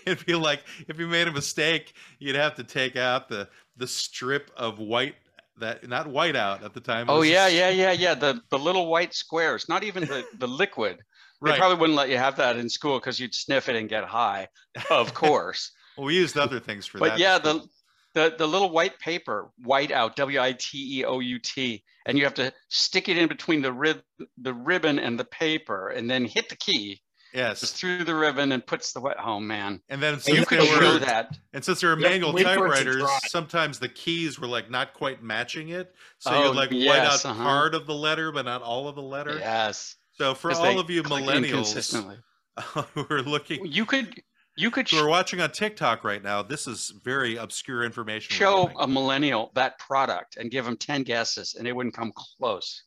[0.07, 3.87] it'd be like if you made a mistake, you'd have to take out the the
[3.87, 5.17] strip of white
[5.59, 7.07] that not white out at the time.
[7.09, 8.15] Oh yeah, yeah, yeah, yeah.
[8.15, 10.99] The the little white squares, not even the the liquid.
[11.45, 11.59] They Right.
[11.59, 14.49] probably wouldn't let you have that in school because you'd sniff it and get high,
[14.91, 15.73] of course.
[15.97, 17.11] Well, we used other things for that.
[17.11, 17.67] but yeah, the
[18.15, 22.19] the the little white paper, white out, W I T E O U T, and
[22.19, 24.03] you have to stick it in between the rib
[24.39, 27.01] the ribbon and the paper, and then hit the key
[27.33, 29.17] yes, just through the ribbon and puts the wet.
[29.23, 31.39] Oh man, and then And since you you they could can show were that.
[31.53, 34.49] and since they were You manual wait for it to typewriters, sometimes the keys were
[34.49, 37.43] like not quite matching it, so Oh, you'd like white yes, out uh-huh.
[37.45, 39.39] part of the letter but not all of the letter.
[39.39, 42.17] Yes, So for all of you millennials inconsistently.
[42.95, 44.21] who are looking, You could
[44.57, 48.35] You could who are watching on TikTok right now, this is very obscure information.
[48.35, 52.83] show a millennial that product and give them 10 guesses and it wouldn't come close.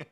[0.00, 0.04] I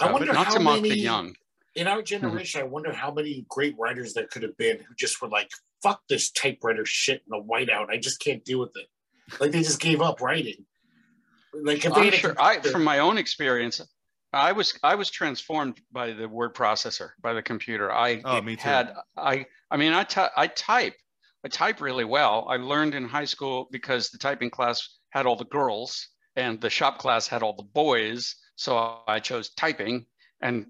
[0.00, 1.36] Uh, wonder not how to mock many the young.
[1.74, 2.60] in our generation.
[2.60, 5.50] I wonder how many great writers there could have been who just were like,
[5.82, 7.88] "Fuck this typewriter shit in the whiteout.
[7.88, 8.88] I just can't deal with it."
[9.40, 10.66] Like they just gave up writing.
[11.54, 13.80] Like if they I'm had sure I, from my own experience,
[14.32, 17.92] I was I was transformed by the word processor, by the computer.
[17.92, 18.62] I Oh, me too.
[18.62, 20.94] had I I mean I ty- I type
[21.44, 22.46] I type really well.
[22.48, 26.70] I learned in high school because the typing class had all the girls and the
[26.70, 30.06] shop class had all the boys, so I chose typing
[30.40, 30.66] and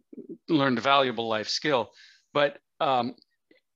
[0.48, 1.92] learned a valuable life skill.
[2.33, 3.14] But um,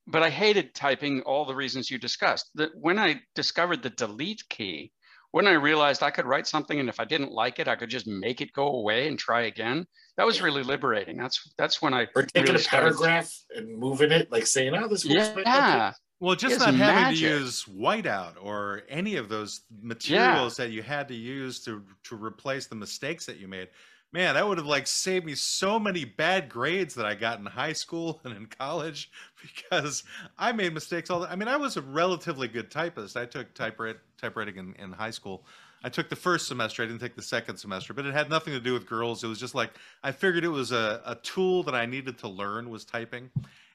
[0.07, 2.51] but I hated typing all the reasons you discussed.
[2.55, 4.93] That when I discovered the delete key,
[5.37, 7.91] when I realized I could write something and if I didn't like it, I could
[7.91, 9.87] just make it go away and try again.
[10.17, 11.19] That was really liberating.
[11.19, 14.75] That's that's when I or taking really a started- paragraph and moving it, like saying,
[14.75, 17.21] "Oh, this works." Yeah, Well, just It's not having magic.
[17.21, 22.17] to use whiteout or any of those materials that you had to use to to
[22.17, 23.69] replace the mistakes that you made.
[24.13, 27.47] Man, that would have like saved me so many bad grades that I got in
[27.47, 29.11] high school and in college
[29.43, 30.05] because
[30.39, 33.17] I made mistakes all the I mean, I was a relatively good typist.
[33.17, 35.45] I took typewrit- typewriting in, in high school.
[35.85, 38.55] I took the first semester, I didn't take the second semester, but it had nothing
[38.55, 39.23] to do with girls.
[39.23, 39.71] It was just like
[40.03, 43.31] I figured it was a, a tool that I needed to learn was typing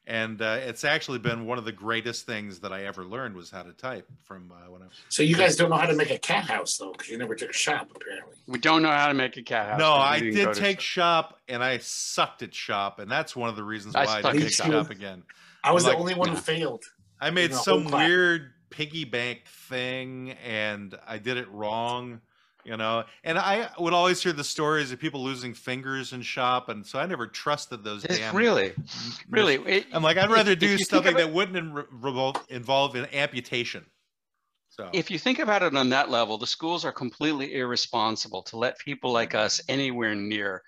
[0.07, 3.49] and uh, it's actually been one of the greatest things that I ever learned was
[3.51, 4.85] how to type from uh, when I.
[5.09, 7.35] So you guys don't know how to make a cat house though, because you never
[7.35, 8.35] took a shop apparently.
[8.47, 9.79] we don't know how to make a cat house.
[9.79, 13.35] No, I didn't did go to- take shop, and I sucked at shop, and that's
[13.35, 14.67] one of the reasons I why I suck didn't take shop.
[14.67, 15.23] shop again.
[15.63, 16.83] I was Like, the only one who failed.
[17.19, 22.21] I made some weird piggy bank thing, and I did it wrong.
[22.63, 26.69] You know, and I would always hear the stories of people losing fingers in shop,
[26.69, 28.35] and so I never trusted those It's damn.
[28.35, 28.73] really,
[29.29, 29.55] really.
[29.55, 31.73] it- I'm like, I'd rather if do you think something of it- that wouldn't in-
[31.73, 33.85] revol- involve an amputation.
[34.69, 38.57] So if you think about it on that level, the schools are completely irresponsible to
[38.57, 40.61] let people like us anywhere near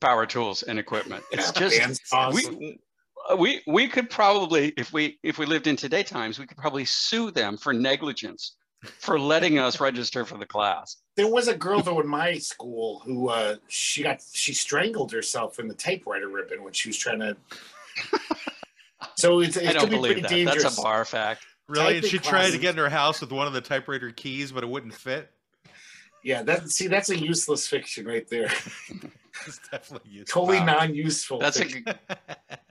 [0.00, 1.22] power tools and equipment.
[1.32, 2.32] It's just Bandsaws.
[2.32, 2.78] we
[3.38, 6.84] we we could probably if we if we lived in today times we could probably
[6.86, 10.96] sue them for negligence for letting us register for the class.
[11.16, 15.58] There was a girl though in my school who uh, she got she strangled herself
[15.58, 17.36] in the typewriter ribbon when she was trying to.
[19.14, 20.30] So it's, I it don't could be believe pretty that.
[20.30, 20.62] dangerous.
[20.62, 21.44] That's a bar fact.
[21.68, 24.10] really, and typing she tried to get in her house with one of the typewriter
[24.10, 25.30] keys, but it wouldn't fit.
[26.24, 28.50] Yeah, that see that's a useless fiction right there.
[29.46, 30.42] It's definitely useful.
[30.46, 30.78] Totally Wow.
[30.78, 31.38] non-useful.
[31.38, 31.84] That's a fiction.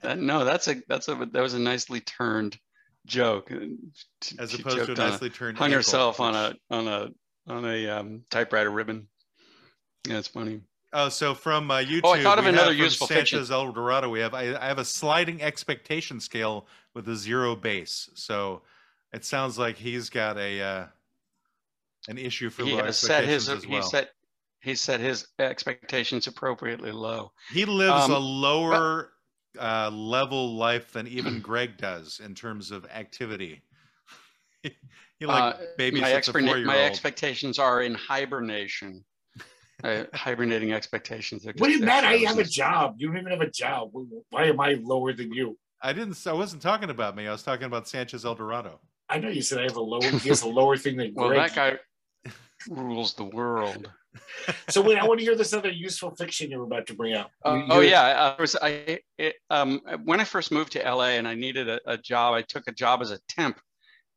[0.02, 2.58] Uh, no, that's a that's a that was a nicely turned
[3.08, 3.50] joke.
[3.50, 5.58] as She opposed to a joked on a- nicely turned.
[5.58, 7.08] hung ankle, herself on a on a
[7.52, 9.08] on a um, typewriter ribbon.
[10.06, 10.60] Yeah, it's funny.
[10.92, 13.38] Oh, so from uh, YouTube, Oh, I thought of another useful fiction.
[13.38, 14.08] Sanchez El Dorado.
[14.08, 18.08] We have I, I have a sliding expectation scale with a zero base.
[18.14, 18.62] So
[19.12, 20.86] it sounds like he's got a uh,
[22.08, 23.82] an issue for He low has set his expectations as he well.
[23.82, 24.10] set
[24.60, 27.32] he set his expectations appropriately low.
[27.52, 29.12] he lives um, a lower
[29.58, 33.62] uh, level life than even Greg does in terms of activity.
[34.62, 39.04] he like Uh, babysits my, a four year my expectations are in hibernation.
[39.84, 41.44] Uh, hibernating expectations.
[41.44, 41.88] They're What do you mean?
[41.88, 42.96] I have a job.
[42.98, 43.90] You don't even have a job.
[44.30, 45.56] Why am I lower than you?
[45.80, 46.20] I didn't.
[46.26, 47.28] I wasn't talking about me.
[47.28, 48.80] I was talking about Sanchez El Dorado.
[49.08, 50.02] I know you said I have a lower.
[50.02, 51.16] He has a lower thing than Greg.
[51.16, 51.52] Well, Greg.
[51.54, 51.80] that
[52.24, 52.32] guy
[52.68, 53.88] rules the world.
[54.70, 57.14] So wait, I want to hear this other useful fiction you were about to bring
[57.14, 57.30] out.
[57.44, 61.28] Uh, oh yeah, I was I it, um when I first moved to LA and
[61.28, 63.60] I needed a, a job, I took a job as a temp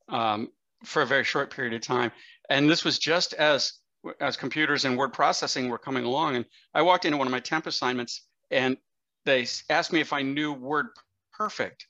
[0.09, 0.49] um,
[0.85, 2.11] for a very short period of time,
[2.49, 3.73] and this was just as
[4.19, 7.39] as computers and word processing were coming along, and I walked into one of my
[7.39, 8.77] temp assignments, and
[9.25, 10.87] they asked me if I knew Word
[11.31, 11.87] Perfect.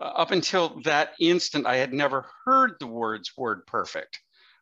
[0.00, 4.20] Uh, up until that instant, I had never heard the words Word Perfect,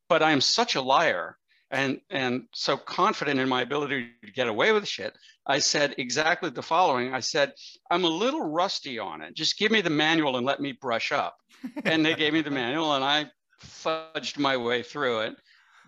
[0.08, 1.36] but I am such a liar
[1.70, 6.50] and and so confident in my ability to get away with shit i said exactly
[6.50, 7.14] the following.
[7.14, 7.52] I said
[7.90, 9.34] i'm a little rusty on it.
[9.34, 11.36] Just give me the manual and let me brush up.
[11.84, 13.30] And they gave me the manual and i
[13.62, 15.34] fudged my way through it.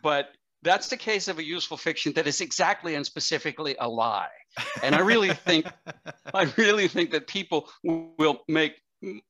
[0.02, 0.28] But
[0.62, 4.36] that's the case of a useful fiction that is exactly and specifically a lie.
[4.82, 5.66] And i really think
[6.34, 8.74] I really think that people will make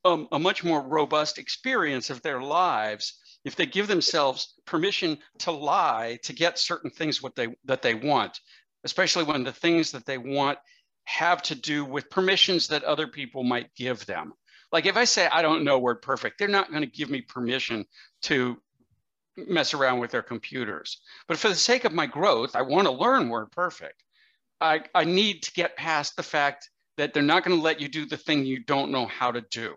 [0.05, 5.51] um, a much more robust experience of their lives if they give themselves permission to
[5.51, 8.39] lie to get certain things what they that they want,
[8.83, 10.57] especially when the things that they want
[11.05, 14.33] have to do with permissions that other people might give them.
[14.71, 17.21] Like if I say I don't know word perfect, they're not going to give me
[17.21, 17.85] permission
[18.23, 18.57] to
[19.35, 21.01] mess around with their computers.
[21.27, 24.03] But for the sake of my growth, I want to learn word perfect.
[24.61, 27.87] I, I need to get past the fact that they're not going to let you
[27.87, 29.75] do the thing you don't know how to do.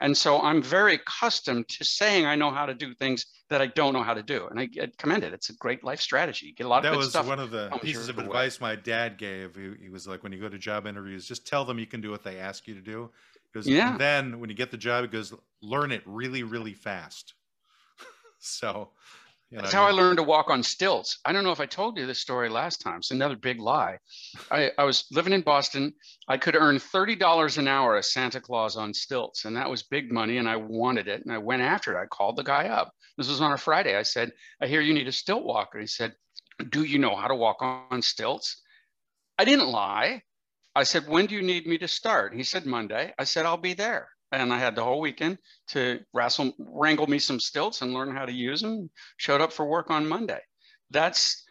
[0.00, 3.66] And so I'm very accustomed to saying I know how to do things that I
[3.66, 4.46] don't know how to do.
[4.48, 5.32] And I, I commend it.
[5.32, 6.46] It's a great life strategy.
[6.46, 7.12] You get a lot of stuff.
[7.12, 8.24] that was one of the pieces of way.
[8.24, 9.54] advice my dad gave.
[9.54, 12.00] He, he was like, when you go to job interviews, just tell them you can
[12.00, 13.10] do what they ask you to do.
[13.52, 13.96] Because Yeah.
[13.96, 17.34] then when you get the job, it goes learn it really, really fast.
[18.38, 18.90] so,
[19.54, 21.20] you That's know, how I learned to walk on stilts.
[21.24, 22.96] I don't know if I told you this story last time.
[22.96, 23.98] It's another big lie.
[24.50, 25.94] I, I was living in Boston.
[26.26, 30.10] I could earn $30 an hour as Santa Claus on stilts, and that was big
[30.10, 31.22] money, and I wanted it.
[31.22, 32.02] And I went after it.
[32.02, 32.92] I called the guy up.
[33.16, 33.94] This was on a Friday.
[33.94, 35.78] I said, I hear you need a stilt walker.
[35.78, 36.16] He said,
[36.70, 38.60] Do you know how to walk on stilts?
[39.38, 40.22] I didn't lie.
[40.74, 42.34] I said, When do you need me to start?
[42.34, 43.14] He said, Monday.
[43.16, 44.08] I said, I'll be there.
[44.40, 48.26] And I had the whole weekend to wrestle, wrangle me some stilts and learn how
[48.26, 48.90] to use them.
[49.16, 50.40] Showed up for work on Monday.
[50.90, 51.44] That's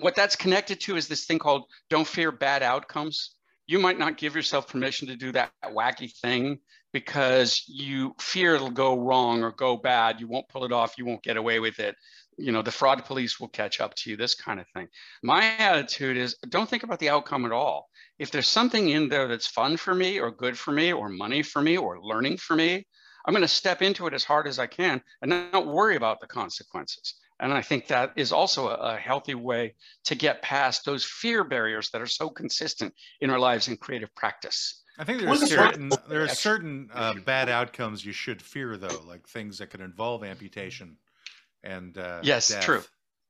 [0.00, 3.34] what that's connected to is this thing called don't fear bad outcomes.
[3.66, 6.58] You might not give yourself permission to do that wacky thing
[6.92, 10.20] because you fear it'll go wrong or go bad.
[10.20, 10.96] You won't pull it off.
[10.96, 11.96] You won't get away with it.
[12.36, 14.88] You know, the fraud police will catch up to you, this kind of thing.
[15.22, 19.28] My attitude is don't think about the outcome at all if there's something in there
[19.28, 22.56] that's fun for me or good for me or money for me or learning for
[22.56, 22.86] me,
[23.26, 26.20] I'm going to step into it as hard as I can and not worry about
[26.20, 27.14] the consequences.
[27.40, 29.74] And I think that is also a, a healthy way
[30.04, 34.14] to get past those fear barriers that are so consistent in our lives in creative
[34.14, 34.82] practice.
[34.96, 39.02] I think there are certain there are certain uh, bad outcomes you should fear though,
[39.04, 40.98] like things that could involve amputation
[41.64, 42.64] and uh, Yes, death.
[42.64, 42.82] true.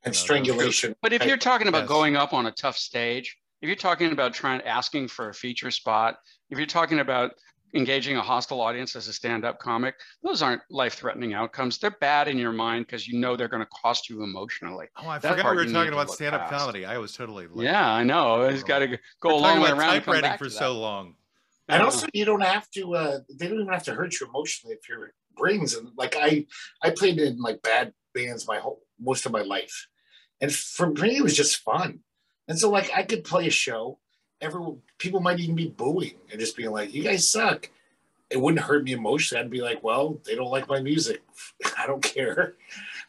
[0.04, 0.94] and You know, strangulation.
[1.00, 1.88] But if you're talking about Yes.
[1.88, 5.34] going up on a tough stage, if you're talking about trying to asking for a
[5.34, 6.18] feature spot,
[6.50, 7.30] if you're talking about
[7.74, 11.78] engaging a hostile audience as a stand-up comic, those aren't life-threatening outcomes.
[11.78, 14.88] They're bad in your mind because you know they're going to cost you emotionally.
[14.98, 16.60] Oh, I That forgot we were talking about stand-up past.
[16.60, 16.84] comedy.
[16.84, 18.42] I was totally like, yeah, I know.
[18.42, 19.80] It's got to go we're a long way around.
[19.96, 21.14] and come typewriting for so long.
[21.70, 22.94] And also, you don't have to.
[22.94, 25.72] Uh, they don't even have to hurt you emotionally if your brains.
[25.72, 26.44] And like I,
[26.82, 29.86] I played in like bad bands my whole most of my life,
[30.42, 32.00] and for me it was just fun.
[32.48, 33.98] And so like I could play a show,
[34.40, 37.70] everyone people might even be booing and just being like, "You guys suck."
[38.30, 39.44] It wouldn't hurt me emotionally.
[39.44, 41.22] I'd be like, "Well, they don't like my music.
[41.78, 42.54] I don't care."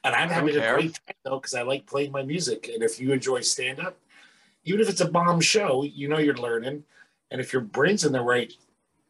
[0.04, 2.70] And I'm having a great time though because I like playing my music.
[2.74, 3.98] And if you enjoy stand up,
[4.64, 6.84] even if it's a bomb show, you know you're learning.
[7.32, 8.54] And if your brain's in the right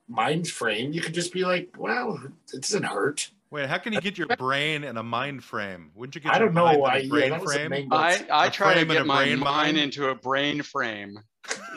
[0.08, 2.22] mind frame, you could just be like, well,
[2.54, 3.32] it doesn't hurt.
[3.52, 5.92] Wait, how can you get your brain in a mind frame?
[5.96, 6.66] Wouldn't you get I your don't know.
[6.66, 7.70] mind in I, a yeah, brain that was a frame?
[7.70, 9.78] main I, I A try to get my mind mind?
[9.78, 11.20] into a brain frame.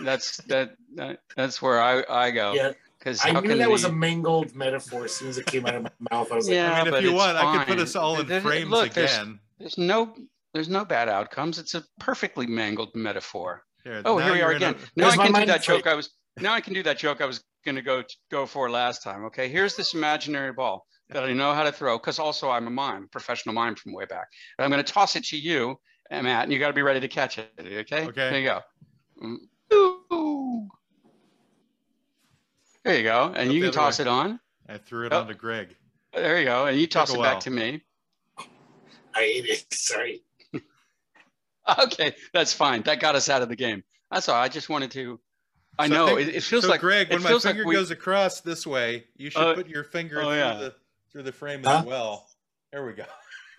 [0.03, 2.55] That's that, that that's where I, I go.
[2.55, 5.67] yeah, Because I knew can that was a mangled metaphor as soon as it came
[5.67, 6.33] out of my mouth.
[6.33, 7.81] I was like, Yeah, I mean, if but you it's want, I could put fine.
[7.81, 9.39] us all in There- there- frames look, there's- again.
[9.59, 10.15] There's no
[10.55, 11.59] there's no bad outcomes.
[11.59, 13.65] It's a perfectly mangled metaphor.
[13.85, 14.77] Here, Oh, here we you're are in a- again.
[14.97, 15.93] Now I can do that joke frame.
[15.93, 19.03] I was now I can do that joke I was gonna go go for last
[19.03, 19.25] time.
[19.27, 22.71] Okay, here's this imaginary ball that I know how to throw because also I'm a
[22.71, 24.29] mime, professional mime from way back.
[24.59, 25.79] And I'm gonna toss it to you,
[26.11, 27.51] eh, Matt, and you got to be ready to catch it.
[27.59, 28.07] Okay.
[28.07, 28.13] Okay.
[28.15, 28.61] There you go.
[29.75, 30.69] Ooh.
[32.85, 34.05] There you go, and you can toss way.
[34.05, 34.41] it on.
[34.69, 35.21] I threw it Oh.
[35.21, 35.77] onto Greg.
[36.15, 37.33] There you go, and you toss a it while.
[37.35, 37.83] back to me.
[39.15, 39.67] I ate it.
[39.73, 40.23] Sorry.
[41.81, 42.81] Okay, that's fine.
[42.85, 43.85] That got us out of the game.
[44.11, 44.37] That's all.
[44.41, 45.21] I just wanted to.
[45.79, 47.57] I So know think- it, it feels so like Greg, it when my feels like
[47.57, 50.55] finger we- goes across this way, you should Oh, put your finger oh, through yeah.
[50.55, 50.75] the
[51.13, 51.79] through the frame Huh?
[51.81, 52.27] as well.
[52.73, 53.05] There we go.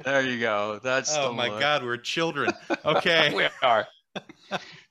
[0.03, 0.79] There you go.
[0.83, 1.59] That's Oh the my look.
[1.59, 2.51] God, we're children.
[2.85, 3.33] Okay.
[3.35, 3.87] we are.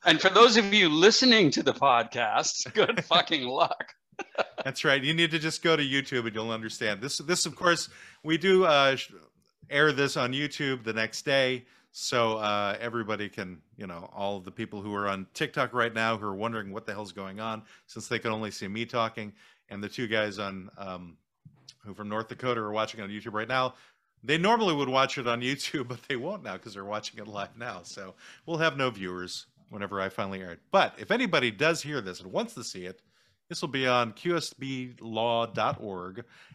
[0.05, 3.93] and for those of you listening to the podcast, good fucking luck.
[4.63, 5.01] That's right.
[5.03, 7.01] You need to just go to YouTube and you'll understand.
[7.01, 7.89] This, this of course,
[8.23, 8.97] we do uh,
[9.69, 14.43] air this on YouTube the next day, so uh, everybody can, you know, all of
[14.43, 17.39] the people who are on TikTok right now who are wondering what the hell's going
[17.39, 19.31] on, since they can only see me talking,
[19.69, 21.17] and the two guys on um,
[21.89, 23.73] who from North Dakota are watching on YouTube right now.
[24.23, 27.27] They normally would watch it on YouTube, but they won't now because they're watching it
[27.27, 27.81] live now.
[27.83, 28.13] So
[28.45, 30.59] we'll have no viewers whenever I finally air it.
[30.71, 33.01] But if anybody does hear this and wants to see it,
[33.49, 34.95] this will be on qsblaw.org,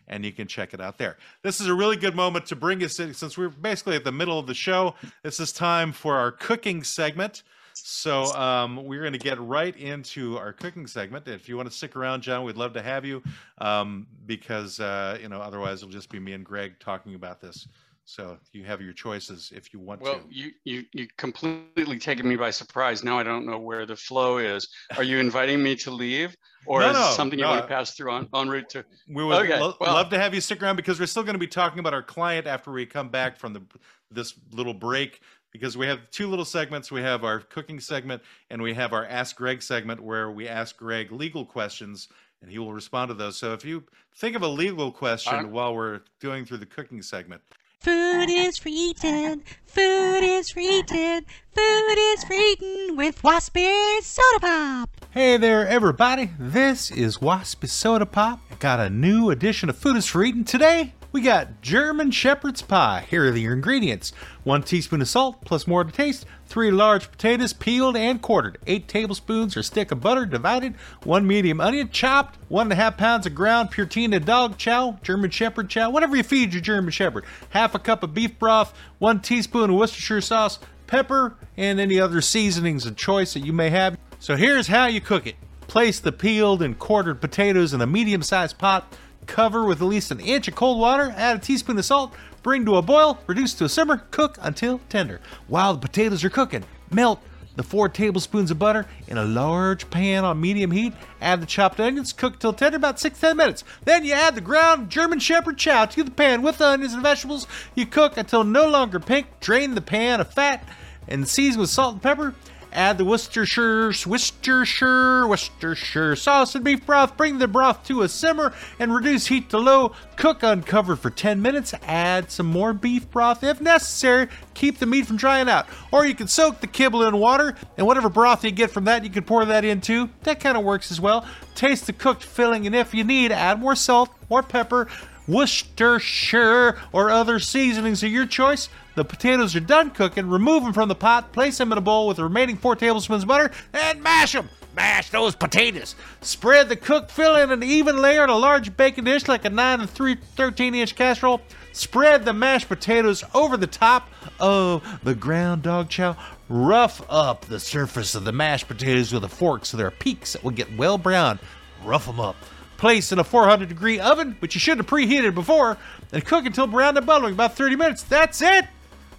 [0.07, 1.17] and you can check it out there.
[1.43, 4.13] This is a really good moment to bring us in, since we're basically at the
[4.13, 4.95] middle of the show.
[5.25, 7.43] This is time for our cooking segment.
[7.77, 11.27] So um, we're going to get right into our cooking segment.
[11.29, 13.23] If you want to stick around, John, we'd love to have you
[13.59, 17.67] um, because uh, you know otherwise it'll just be me and Greg talking about this.
[18.07, 20.19] So you have your choices if you want Well, to.
[20.19, 23.03] Well, you you you completely taken me by surprise.
[23.03, 24.69] Now I don't know where the flow is.
[24.97, 27.53] Are you inviting me to leave, or No, is no, something you no.
[27.53, 28.85] want to pass through on en route to?
[29.09, 31.35] We would Okay, lo- well- love to have you stick around because we're still going
[31.35, 33.63] to be talking about our client after we come back from the
[34.11, 35.21] this little break
[35.55, 36.91] because we have two little segments.
[36.91, 40.77] We have our cooking segment and we have our Ask Greg segment where we ask
[40.77, 42.09] Greg legal questions
[42.43, 43.37] and he will respond to those.
[43.37, 43.85] So if you
[44.17, 45.51] think of a legal question Alright.
[45.53, 47.41] while we're doing through the cooking segment,
[47.79, 49.43] Food is for eating.
[49.67, 51.21] Food is for eating.
[51.55, 54.91] Food is for eating with Waspy Soda Pop.
[55.11, 56.31] Hey there, everybody.
[56.39, 58.41] This is Waspy Soda Pop.
[58.51, 60.95] I got a new edition of Food is for Eating today.
[61.15, 63.07] We got German Shepherd's Pie.
[63.09, 64.13] Here are the ingredients
[64.43, 68.89] one teaspoon of salt, plus more to taste, three large potatoes peeled and quartered, eight
[68.89, 73.27] tablespoons or stick of butter divided, one medium onion chopped, one and a half pounds
[73.27, 77.77] of ground Purina dog chow, German Shepherd chow, whatever you feed your German Shepherd, half
[77.77, 80.59] a cup of beef broth, one teaspoon of Worcestershire sauce,
[80.89, 83.97] pepper, and any other seasonings of choice that you may have.
[84.19, 85.37] So here's how you cook it.
[85.69, 88.93] Place the peeled and quartered potatoes in a medium sized pot.
[89.27, 91.15] Cover with at least an inch of cold water.
[91.17, 92.15] Add a teaspoon of salt.
[92.43, 93.19] Bring to a boil.
[93.27, 94.05] Reduce to a simmer.
[94.11, 95.21] Cook until tender.
[95.49, 97.21] While the potatoes are cooking, melt
[97.57, 100.93] the four tablespoons of butter in a large pan on medium heat.
[101.21, 102.13] Add the chopped onions.
[102.13, 103.65] Cook till tender, about 6 10 minutes.
[103.85, 107.03] Then you add the ground German Shepherd chow to the pan with the onions and
[107.03, 107.47] vegetables.
[107.75, 109.27] You cook until no longer pink.
[109.41, 110.67] Drain the pan of fat
[111.07, 112.35] and season with salt and pepper.
[112.75, 117.17] Add the Worcestershire, Worcestershire, Worcestershire sauce and beef broth.
[117.17, 119.93] Bring the broth to a simmer and reduce heat to low.
[120.17, 121.73] Cook uncovered for 10 minutes.
[121.85, 124.27] Add some more beef broth if necessary.
[124.55, 125.67] Keep the meat from drying out.
[125.93, 129.05] Or you can soak the kibble in water and whatever broth you get from that,
[129.05, 130.11] you can pour that into.
[130.25, 131.25] That kind of works as well.
[131.55, 134.89] Taste the cooked filling and if you need, add more salt, more pepper.
[135.29, 138.69] Worcestershire or other seasonings of your choice.
[138.95, 140.29] The potatoes are done cooking.
[140.29, 141.33] Remove them from the pot.
[141.33, 144.49] Place them in a bowl with the remaining four tablespoons of butter and mash them.
[144.77, 145.95] Mash those potatoes.
[146.21, 149.51] Spread the cooked filling in an even layer in a large baking dish like a
[149.51, 151.41] 9 and 3 13 inch casserole.
[151.73, 154.09] Spread the mashed potatoes over the top
[154.41, 156.17] of the ground dog chow.
[156.49, 160.33] Rough up the surface of the mashed potatoes with a fork so there are peaks
[160.33, 161.39] that will get well browned.
[161.85, 162.37] Rough them up.
[162.77, 165.79] Place in a 400 degree oven, which you should have preheated before,
[166.13, 168.03] and cook until brown and bubbling, about 30 minutes.
[168.03, 168.67] That's it!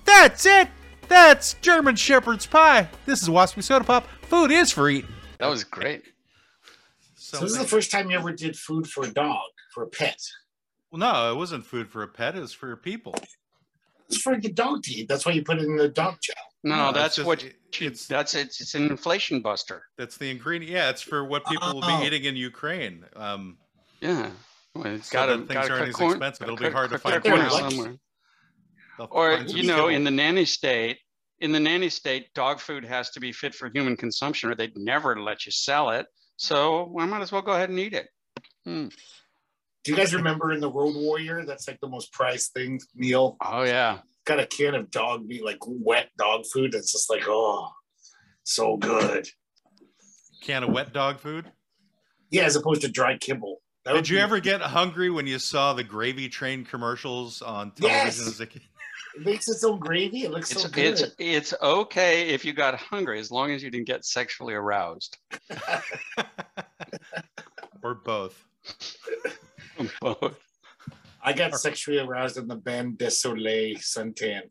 [0.06, 0.70] That's it!
[1.08, 2.88] That's German Shepherd's Pie.
[3.06, 4.08] This is Waspy Soda Pop.
[4.24, 5.12] Food is for eating.
[5.39, 6.03] That was great.
[7.16, 9.39] So this is the first time you ever did food for a dog,
[9.74, 10.20] for a pet.
[10.91, 12.36] well, no, it wasn't food for a pet.
[12.36, 13.16] It was for people.
[14.08, 15.08] It's for the dog to eat.
[15.10, 16.34] That's why you put it in the dog chow.
[16.64, 19.84] No, No, that's just- what it- it's- that's it's, it's an inflation buster.
[19.97, 20.72] That's the ingredient.
[20.72, 21.99] Yeah, it's for what people will Oh.
[21.99, 23.06] be eating in Ukraine.
[23.16, 23.58] Um,
[24.01, 24.30] Yeah.
[24.76, 26.43] Well, it's So got to that things aren't as expensive.
[26.43, 27.95] It'll be hard to find corn somewhere.
[28.98, 29.88] They'll Or you know, kibble.
[29.89, 31.00] in the nanny state,
[31.39, 34.78] in the nanny state, dog food has to be fit for human consumption, or they'd
[34.78, 36.06] never let you sell it.
[36.38, 38.08] So I might as well go ahead and eat it.
[38.66, 38.88] Hmm.
[39.84, 41.46] Do you guys remember in the Road Warrior?
[41.46, 43.38] That's like the most prized thing meal.
[43.46, 44.00] Oh yeah.
[44.26, 46.72] Got a can of dog meat, like wet dog food.
[46.72, 47.70] That's just like, oh,
[48.43, 49.28] so good.
[50.41, 51.52] can of wet dog food.
[52.32, 53.62] Yeah, as opposed to dry kibble.
[53.86, 57.70] That Did you be- ever get hungry when you saw the gravy train commercials on
[57.72, 58.28] television Yes.
[58.28, 58.64] as a kid?
[59.18, 60.24] It makes its own gravy.
[60.24, 60.86] It looks It's so good.
[60.99, 65.18] it's it's okay if you got hungry as long as you didn't get sexually aroused.
[67.84, 68.43] or both.
[70.01, 70.39] Both.
[71.22, 74.41] I got sexually aroused in the band Desolé Soleil suntan.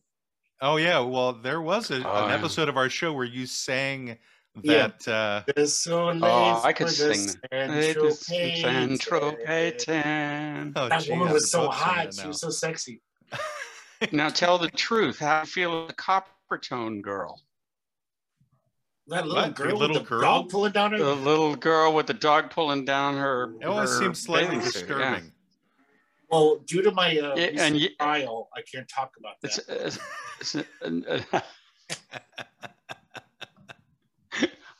[0.60, 2.34] Oh yeah, well there was a, Oh, an yeah.
[2.36, 4.18] episode of our show where you sang
[4.62, 4.88] Yeah.
[5.04, 5.08] that.
[5.08, 7.14] Uh, De Soleil Oh, I could sing.
[7.50, 8.98] Saint-Tropez San tan.
[8.98, 10.72] Tropez.
[10.76, 12.14] oh, That gee, woman was so hot.
[12.14, 13.00] She was so sexy.
[14.12, 15.18] Now tell the truth.
[15.18, 15.94] How do you feel about the
[16.56, 17.40] Coppertone girl?
[19.08, 19.58] That little What?
[19.58, 20.20] Your girl little with the girl?
[20.20, 20.98] dog pulling down her.
[20.98, 23.52] The little girl with the dog pulling down her.
[23.60, 24.96] It always her seems slightly bathing suit, yeah.
[24.96, 25.32] disturbing.
[26.30, 29.58] well, due to my uh, Yeah, recent and you- trial, I can't talk about that.
[29.58, 29.98] It's,
[30.40, 31.26] it's, it's,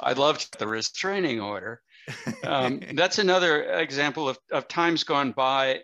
[0.01, 1.81] I loved the restraining order.
[2.45, 5.81] Um, that's another example of, of times gone by.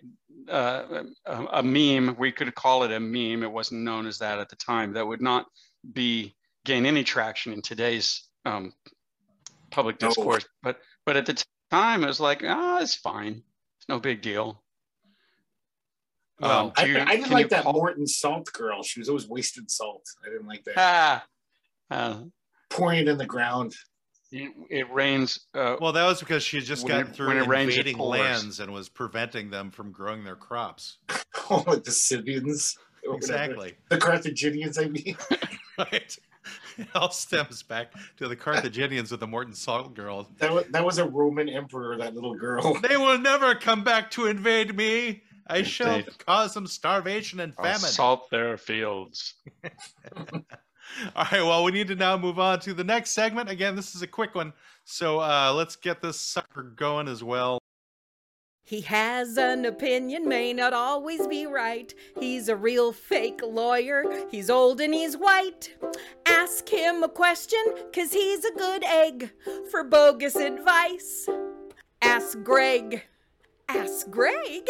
[0.48, 3.42] Uh, a, a meme, we could call it a meme.
[3.42, 4.92] It wasn't known as that at the time.
[4.94, 5.46] That would not
[5.92, 6.34] be
[6.64, 8.72] gain any traction in today's um,
[9.70, 10.08] public No.
[10.08, 10.46] discourse.
[10.62, 13.42] But but at the time, it was like, ah, it's fine.
[13.78, 14.62] It's no big deal.
[16.42, 18.82] Um, I, you- I didn't like that call- Morton Salt girl.
[18.82, 20.06] She was always wasted salt.
[20.24, 20.74] I didn't like that.
[20.76, 21.24] Ah,
[21.90, 22.20] uh,
[22.70, 23.74] Pouring it in the ground.
[24.32, 25.40] It, it rains.
[25.54, 27.72] Uh, Well, that was because she had just When gotten it- through when it rains,
[27.76, 28.18] invading pours.
[28.20, 30.98] lands and was preventing them from growing their crops.
[31.52, 32.78] Oh, like the Scythians.
[33.02, 33.74] Exactly.
[33.88, 35.16] The Carthaginians, I mean.
[35.78, 36.16] right.
[36.78, 40.28] It all stems back to the Carthaginians with the Morton Salt girl.
[40.38, 42.78] That was, that was a Roman emperor, that little girl.
[42.88, 45.24] They will never come back to invade me.
[45.48, 47.80] I shall cause them starvation and I'll famine.
[47.80, 49.34] salt their fields.
[51.16, 51.42] All right.
[51.42, 53.50] Well, we need to now move on to the next segment.
[53.50, 54.52] Again, this is a quick one,
[54.84, 57.60] so uh, let's get this sucker going as well.
[58.62, 61.92] He has an opinion, may not always be right.
[62.20, 64.04] He's a real fake lawyer.
[64.30, 65.74] He's old and he's white.
[66.24, 67.58] Ask him a question,
[67.92, 69.32] cause he's a good egg.
[69.72, 71.28] For bogus advice,
[72.00, 73.02] ask Greg.
[73.68, 74.68] Ask Greg?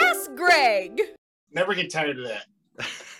[0.00, 1.00] Ask Greg!
[1.52, 2.46] Never get tired of that.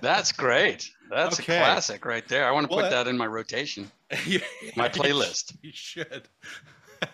[0.00, 0.90] That's great.
[1.10, 1.56] That's Okay.
[1.56, 2.46] a classic right there.
[2.46, 3.90] I want to Well, put that- in my rotation,
[4.26, 4.40] You-
[4.76, 5.56] my playlist.
[5.62, 6.28] You should.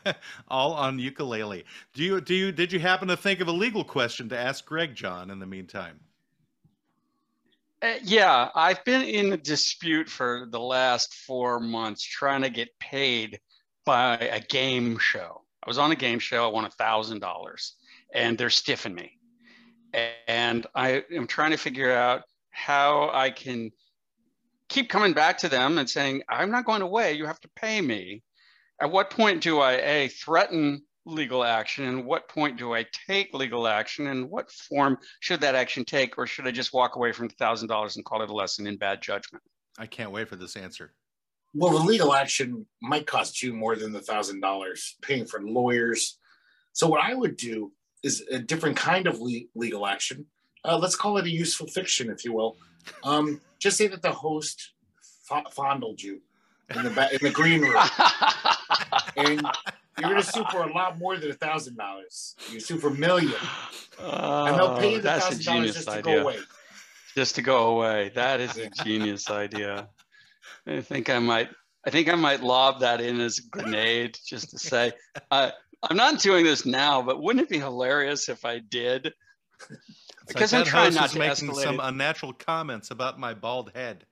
[0.48, 1.64] All on ukulele.
[1.94, 4.64] Do you do you did you happen to think of a legal question to ask
[4.66, 6.00] Greg John in the meantime?
[7.80, 12.76] Uh, yeah, I've been in a dispute for the last four months trying to get
[12.80, 13.38] paid
[13.84, 15.42] by a game show.
[15.64, 16.44] I was on a game show.
[16.44, 17.74] I won a thousand dollars,
[18.12, 19.12] and they're stiffing me.
[20.26, 22.24] And I am trying to figure out
[22.58, 23.70] how I can
[24.68, 27.14] keep coming back to them and saying, "I'm not going away.
[27.14, 28.22] You have to pay me."
[28.80, 33.32] At what point do I a threaten legal action, and what point do I take
[33.32, 37.12] legal action, and what form should that action take, or should I just walk away
[37.12, 39.42] from the thousand dollars and call it a lesson in bad judgment?
[39.78, 40.92] I can't wait for this answer.
[41.54, 46.18] Well, the legal action might cost you more than the thousand dollars paying for lawyers.
[46.72, 50.26] So what I would do is a different kind of le- legal action.
[50.68, 52.56] Uh, let's call it a useful fiction, if you will.
[53.02, 54.72] Um, just say that the host
[55.30, 56.20] f- fondled you
[56.74, 57.72] in the ba- in the green room,
[59.16, 59.40] and
[59.98, 62.36] you're going to sue for a lot more than a thousand dollars.
[62.52, 63.32] You sue for a million,
[63.98, 66.02] and they'll pay you the Oh, thousand dollars just to idea.
[66.16, 66.36] go away.
[67.14, 68.12] Just to go away.
[68.14, 69.88] That is a genius idea.
[70.66, 71.48] I think I might.
[71.86, 74.92] I think I might lob that in as a grenade, just to say,
[75.30, 75.50] uh,
[75.82, 79.14] I'm not doing this now, but wouldn't it be hilarious if I did?
[80.28, 83.18] It's Because like I'm that trying host not to making escalate some unnatural comments about
[83.18, 84.04] my bald head.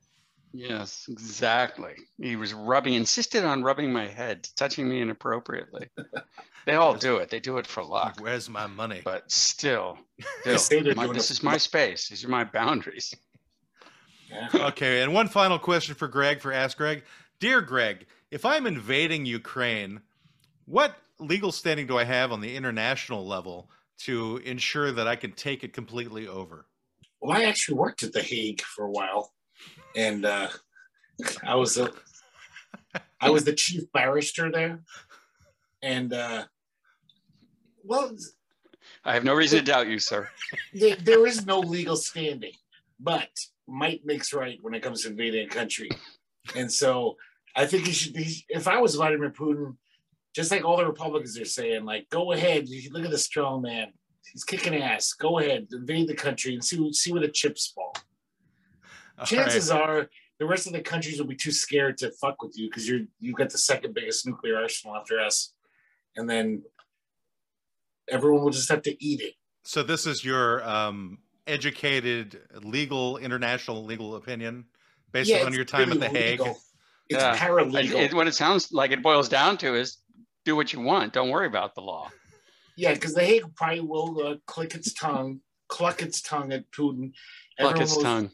[0.54, 1.92] Yes, exactly.
[2.18, 5.88] He was rubbing, insisted on rubbing my head, touching me inappropriately.
[6.64, 7.28] They all do it.
[7.28, 8.16] They do it for luck.
[8.18, 9.02] Where's my money?
[9.04, 9.98] But still,
[10.56, 12.08] still my- this it is for my space.
[12.08, 13.14] These are my boundaries.
[14.30, 14.48] Yeah.
[14.68, 17.04] Okay, and one final question for Greg for Ask Greg.
[17.38, 20.00] Dear Greg, if I'm invading Ukraine,
[20.64, 25.32] what legal standing do I have on the international level to ensure that I can
[25.32, 26.66] take it completely over?
[27.20, 29.32] Well, I actually worked at The Hague for a while,
[29.94, 30.48] and uh,
[31.42, 31.90] I was a,
[33.20, 34.80] I was the chief barrister there,
[35.82, 36.44] and uh,
[37.82, 38.14] well,
[39.04, 40.28] I have no reason to doubt you, sir.
[40.74, 42.52] there, there is no legal standing,
[43.00, 43.28] but
[43.66, 45.90] might makes right when it comes to invading a country,
[46.54, 47.16] and so
[47.54, 48.44] I think he should be.
[48.48, 49.76] If I was Vladimir Putin,
[50.36, 53.86] just like all the Republicans are saying, like, go ahead, look at the strong man.
[54.30, 55.14] He's kicking ass.
[55.14, 57.94] Go ahead, invade the country and see see where the chips fall.
[59.18, 62.58] All chances are the rest of the countries will be too scared to fuck with
[62.58, 65.54] you because you're you've got the second biggest nuclear arsenal after us,
[66.16, 66.62] and then
[68.10, 69.34] everyone will just have to eat it.
[69.64, 74.66] So this is your um, educated legal international legal opinion
[75.12, 76.40] based Yeah, on your time at really the Hague.
[77.08, 77.36] It's Yeah.
[77.38, 77.84] paralegal.
[77.84, 79.96] It- it- what it sounds like it boils down to is
[80.46, 81.12] do what you want.
[81.12, 82.10] Don't worry about the law.
[82.76, 87.12] yeah, because the Hague probably will uh, click its tongue, cluck its tongue at Putin.
[87.58, 88.30] Everyone its will, tongue.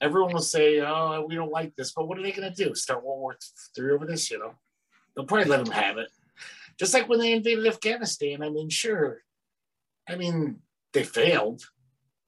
[0.00, 2.74] everyone will say, "Oh, we don't like this," but what are they going to do?
[2.74, 3.36] Start World War
[3.74, 4.30] Three over this?
[4.30, 4.54] You know,
[5.16, 6.08] they'll probably let them have it.
[6.78, 8.42] Just like when they invaded Afghanistan.
[8.42, 9.22] I mean, sure.
[10.08, 10.58] I mean,
[10.92, 11.62] they failed,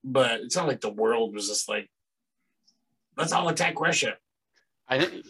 [0.02, 1.90] but it's not like the world was just like,
[3.16, 4.16] "Let's all attack Russia."
[4.88, 5.26] I think,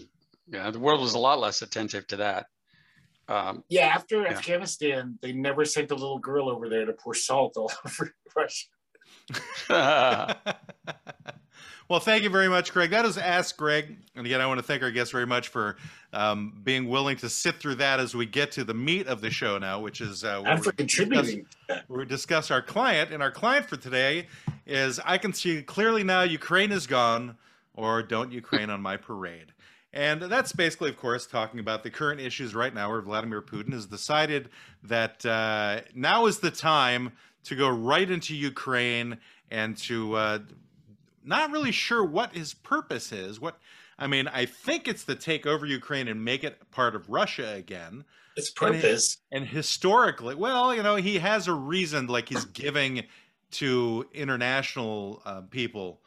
[0.46, 2.46] yeah, the world was a lot less attentive to that.
[3.28, 4.28] Um, Yeah, after Yeah.
[4.30, 8.66] Afghanistan, they never sent a little girl over there to pour salt all over Russia.
[11.88, 12.90] well, thank you very much, Greg.
[12.90, 13.96] That is Ask Greg.
[14.14, 15.76] And again, I want to thank our guests very much for
[16.12, 19.30] um, being willing to sit through that as we get to the meat of the
[19.30, 21.46] show now, which is uh, where for we discuss- contributing.
[21.88, 23.12] where we discuss our client.
[23.12, 24.26] And our client for today
[24.66, 27.36] is I can see clearly now Ukraine is gone,
[27.74, 29.52] or don't Ukraine on my parade.
[29.93, 33.72] And that's basically, of course, talking about the current issues right now where Vladimir Putin
[33.72, 34.51] has decided
[34.82, 37.12] that uh, now is the time
[37.45, 39.18] to go right into Ukraine
[39.51, 40.39] and to uh,
[41.24, 43.41] not really sure what his purpose is.
[43.41, 43.59] What
[43.99, 47.55] I mean, I think it's to take over Ukraine and make it part of Russia
[47.55, 48.05] again
[48.37, 49.16] Its purpose.
[49.32, 53.05] and historically well you know he has a reason like he's giving
[53.53, 56.01] to international uh, people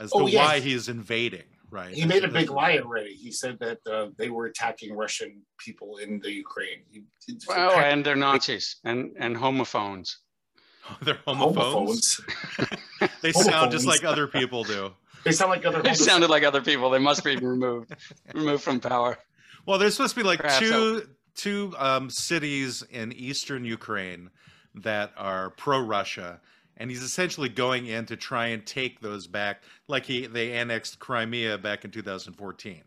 [0.00, 3.14] as Oh, to why he's invading right He made a big lie already.
[3.14, 6.80] He said that uh, they were attacking Russian people in the Ukraine.
[6.90, 7.04] He,
[7.48, 10.18] well, kind and they're Nazis and and homophones.
[11.02, 12.20] they're homophones,
[12.58, 13.18] homophones.
[13.22, 14.92] they sound just like other people do.
[15.24, 15.82] They sound like other.
[15.82, 16.88] They sounded like other people.
[16.90, 17.94] They must be removed,
[18.32, 19.18] removed from power.
[19.66, 24.30] Well, there's supposed to be like Perhaps two two um, cities in eastern Ukraine
[24.74, 26.40] that are pro-Russia,
[26.76, 30.98] and he's essentially going in to try and take those back, like he they annexed
[30.98, 32.82] Crimea back in 2014.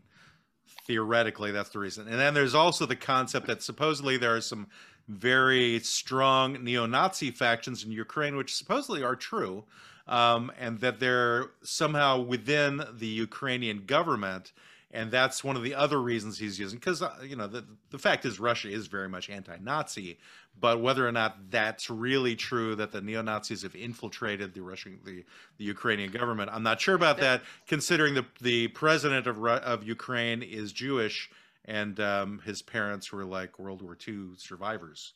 [0.86, 2.08] Theoretically, that's the reason.
[2.08, 4.68] And then there's also the concept that supposedly there are some
[5.08, 9.64] very strong neo-Nazi factions in Ukraine, which supposedly are true,
[10.06, 14.52] um, and that they're somehow within the Ukrainian government
[14.92, 17.98] and that's one of the other reasons he's using because uh, you know the the
[17.98, 20.18] fact is Russia is very much anti-Nazi,
[20.58, 24.98] but whether or not that's really true that the neo Nazis have infiltrated the Russian
[25.04, 25.24] the,
[25.58, 27.42] the Ukrainian government, I'm not sure about that.
[27.66, 31.30] Considering the the president of of Ukraine is Jewish
[31.66, 35.14] and um, his parents were like World War II survivors.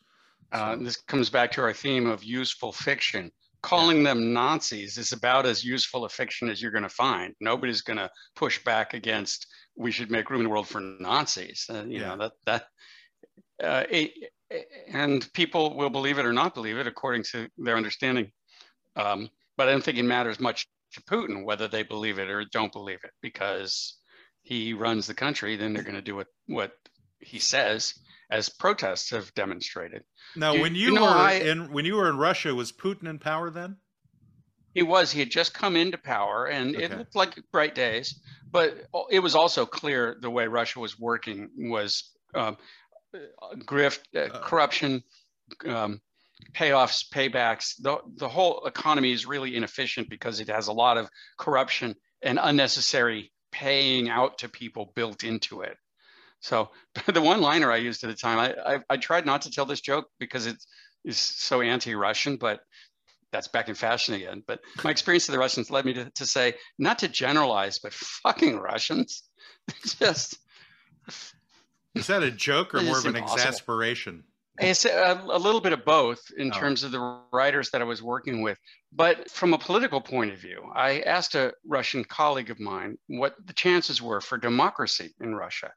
[0.53, 3.33] Uh, this comes back to our theme of useful fiction.
[3.63, 7.35] Calling them Nazis is about as useful a fiction as you're going to find.
[7.41, 9.47] Nobody's going to push back against.
[9.77, 11.67] We should make room in the world for Nazis.
[11.69, 12.15] Uh, you Yeah.
[12.15, 12.67] know that that,
[13.63, 14.33] uh, it,
[14.89, 18.31] and people will believe it or not believe it according to their understanding.
[18.97, 22.45] Um, but I don't think it matters much to Putin whether they believe it or
[22.45, 23.99] don't believe it because
[24.43, 25.57] he runs the country.
[25.57, 26.73] Then they're going to do what what
[27.19, 27.95] he says,
[28.31, 30.05] as protests have demonstrated.
[30.37, 32.71] Now, You- when you, you know, were I- in when you were in Russia, was
[32.71, 33.77] Putin in power then?
[34.75, 35.11] He was.
[35.13, 38.21] He had just come into power, and it looked like bright days.
[38.51, 38.77] But
[39.11, 42.57] it was also clear the way Russia was working was um,
[43.65, 44.41] grift, uh, Uh.
[44.43, 45.03] corruption,
[45.67, 46.01] um,
[46.53, 47.75] payoffs, paybacks.
[47.81, 51.09] The the whole economy is really inefficient because it has a lot of
[51.39, 55.77] corruption and unnecessary paying out to people built into it.
[56.41, 56.71] So
[57.07, 59.67] the one liner I used at the time, I, I I tried not to tell
[59.67, 60.57] this joke because it
[61.05, 62.61] is so anti-Russian, but
[63.35, 64.43] that's back in fashion again.
[64.47, 67.93] But my experience of the Russians led me to, to say, not to generalize, but
[67.93, 69.25] fucking Russians.
[69.83, 70.39] It's just,
[71.95, 73.41] Is that a joke or more of an impossible.
[73.41, 74.25] exasperation?
[74.61, 76.59] it's a, a little bit of both in Oh.
[76.59, 77.01] terms of the
[77.33, 78.57] writers that I was working with.
[78.93, 83.35] But from a political point of view, I asked a Russian colleague of mine what
[83.45, 85.73] the chances were for democracy in Russia.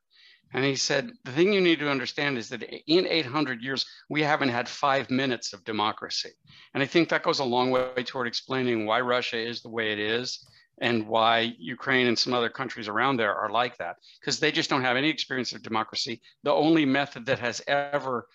[0.53, 4.21] And he said, the thing you need to understand is that in 800 years, we
[4.23, 6.31] haven't had five minutes of democracy.
[6.73, 9.91] And I think that goes a long way toward explaining why Russia is the way
[9.91, 10.47] it is
[10.79, 14.69] and why Ukraine and some other countries around there are like that, because they just
[14.69, 16.21] don't have any experience of democracy.
[16.43, 18.27] The only method that has ever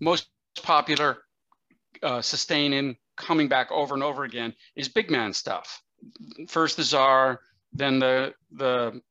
[0.00, 0.28] most
[0.62, 1.18] popular,
[2.02, 5.82] uh, sustaining, coming back over and over again is big man stuff.
[6.48, 7.40] First the czar,
[7.72, 9.02] then the the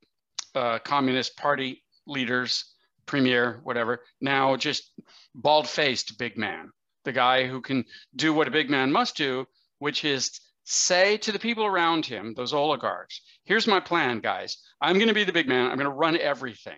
[0.57, 2.65] uh, communist party leaders,
[3.05, 4.01] premier, whatever.
[4.21, 4.91] Now just
[5.35, 6.71] bald faced big man,
[7.05, 7.85] the guy who can
[8.15, 9.45] do what a big man must do,
[9.79, 14.57] which is say to the people around him, those oligarchs, here's my plan, guys.
[14.81, 15.69] I'm going to be the big man.
[15.69, 16.77] I'm going to run everything.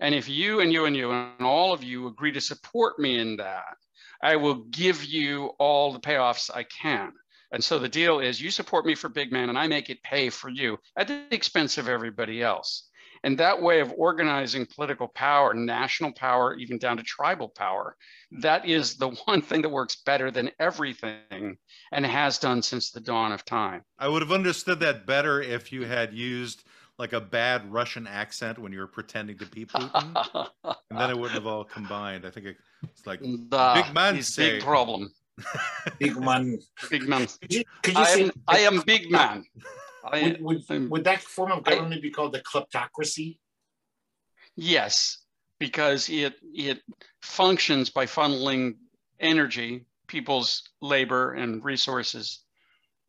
[0.00, 3.18] And if you and you and you and all of you agree to support me
[3.18, 3.76] in that,
[4.22, 7.12] I will give you all the payoffs I can.
[7.52, 10.02] And so the deal is you support me for big man and I make it
[10.02, 12.87] pay for you at the expense of everybody else.
[13.24, 17.96] And that way of organizing political power, national power, even down to tribal power,
[18.40, 21.56] that is the one thing that works better than everything
[21.92, 23.82] and has done since the dawn of time.
[23.98, 26.64] I would have understood that better if you had used
[26.98, 31.16] like a bad Russian accent when you were pretending to be Putin, and then it
[31.16, 32.26] wouldn't have all combined.
[32.26, 34.52] I think it- it's like the Big man is say.
[34.54, 35.12] big problem.
[35.98, 36.58] Big man.
[36.90, 37.26] Big man.
[37.40, 39.44] Could you, could you I say am, I am big man.
[40.04, 43.38] I, would, would, I'm- would that form of I- government be called the kleptocracy?
[44.56, 45.18] Yes,
[45.58, 46.80] because it it
[47.22, 48.74] functions by funneling
[49.20, 52.42] energy, people's labor and resources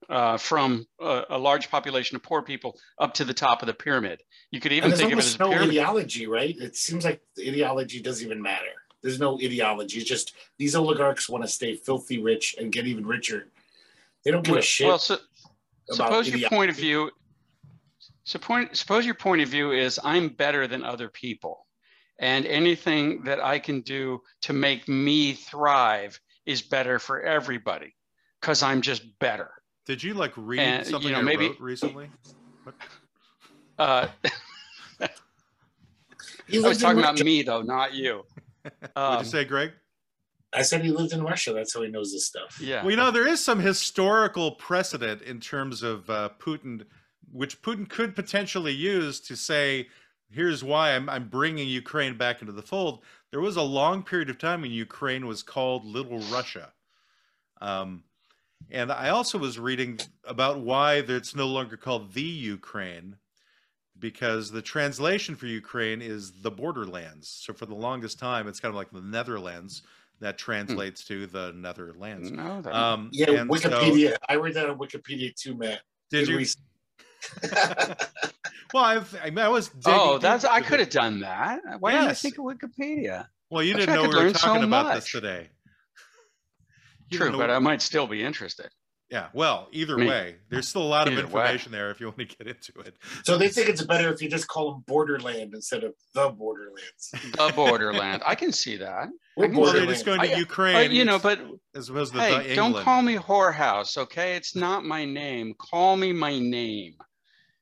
[0.09, 3.73] uh, from a, a large population of poor people up to the top of the
[3.73, 4.21] pyramid.
[4.51, 6.55] You could even think of it as a no ideology, right?
[6.57, 8.65] It seems like the ideology doesn't even matter.
[9.01, 9.99] There's no ideology.
[9.99, 13.47] It's just these oligarchs want to stay filthy rich and get even richer.
[14.25, 14.87] They don't give Well, a shit.
[14.87, 15.17] well, so,
[15.95, 16.55] suppose your ideology.
[16.55, 17.11] point of view.
[18.23, 21.65] Suppose, suppose your point of view is I'm better than other people,
[22.19, 27.95] and anything that I can do to make me thrive is better for everybody,
[28.39, 29.49] because I'm just better.
[29.87, 32.09] Did you like read And, you something know, I maybe- wrote recently?
[33.79, 34.07] Uh,
[36.47, 38.23] He I was talking about me though, not you.
[38.63, 39.71] What'd Um, you say, Greg?
[40.53, 41.53] I said he lived in Russia.
[41.53, 42.59] That's how he knows this stuff.
[42.59, 42.81] yeah.
[42.81, 46.85] Well, you know, there is some historical precedent in terms of uh, Putin,
[47.31, 49.87] which Putin could potentially use to say,
[50.31, 53.03] here's why I'm, I'm bringing Ukraine back into the fold.
[53.31, 56.71] There was a long period of time when Ukraine was called Little Russia.
[57.61, 58.03] Um,
[58.71, 62.21] And I also was reading about why it's no longer called the
[62.57, 63.15] Ukraine,
[63.97, 67.27] because the translation for Ukraine is the borderlands.
[67.43, 69.83] So for the longest time, it's kind of like the Netherlands
[70.21, 72.31] that translates to the Netherlands.
[72.31, 74.15] No, Um, Yeah, and so- Wikipedia.
[74.27, 75.81] I read that on Wikipedia too, Matt.
[76.11, 76.37] did Good you?
[76.37, 76.61] reason.
[78.73, 79.71] well, I've, I, mean, I was.
[79.85, 81.59] Oh, that's I could have done that.
[81.79, 83.27] Why didn't I think of Wikipedia?
[83.49, 85.49] Well, you I didn't know we were learn so talking about this today.
[87.11, 88.69] You True, but I might still be interested.
[89.09, 89.27] Yeah.
[89.33, 90.07] Well, either Me.
[90.07, 91.41] way, there's still a lot of Either way.
[91.43, 92.95] information there if you want to get into it.
[93.23, 97.11] So they think it's better if you just call them Borderland instead of the Borderlands.
[97.11, 98.21] The borderland.
[98.25, 99.09] I can see that.
[99.35, 99.89] We're can Well, they're Borderland.
[99.89, 101.39] just going to I- Ukraine, Uh, you know, but
[101.75, 104.35] as opposed to hey, the don't call me whorehouse, okay?
[104.35, 105.53] It's not my name.
[105.57, 106.95] Call me my name.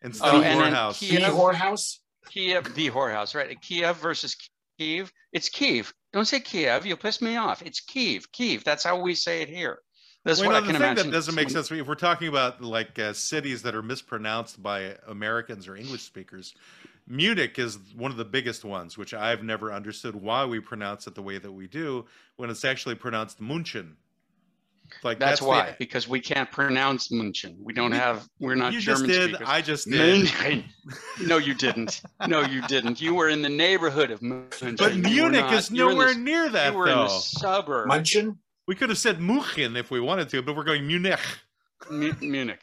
[0.03, 0.99] instead Oh, of and then Morehouse.
[0.99, 1.97] Kiev- the whorehouse.
[2.29, 3.59] Kiev, the whorehouse, right?
[3.61, 4.35] Kiev versus
[4.77, 5.11] Kiev.
[5.31, 5.93] It's Kiev.
[6.13, 6.85] Don't say Kiev.
[6.85, 7.61] You'll piss me off.
[7.61, 8.31] It's Kiev.
[8.31, 8.63] Kiev.
[8.63, 9.79] That's how we say it here.
[10.25, 11.11] That's Well, what you I know, can the thing imagine.
[11.11, 11.71] that doesn't make sense.
[11.71, 16.53] If we're talking about like uh, cities that are mispronounced by Americans or English speakers,
[17.07, 21.15] Munich is one of the biggest ones, which I've never understood why we pronounce it
[21.15, 22.05] the way that we do
[22.35, 23.95] when it's actually pronounced Munchen.
[25.03, 27.55] Like That's, the- why, because we can't pronounce München.
[27.61, 28.27] We don't have.
[28.39, 29.29] We're not you German just did.
[29.31, 29.47] speakers.
[29.49, 30.25] I just did.
[30.27, 30.63] München.
[31.27, 32.01] No, you didn't.
[32.27, 33.01] No, you didn't.
[33.01, 34.77] You were in the neighborhood of München.
[34.77, 36.97] But You Munich not- is you were in nowhere the- near that, You were in
[36.97, 37.19] the though.
[37.19, 37.89] suburb.
[37.89, 38.37] Munchin.
[38.67, 41.19] We could have said München if we wanted to, but we're going Munich.
[41.89, 42.59] Mu- Munich.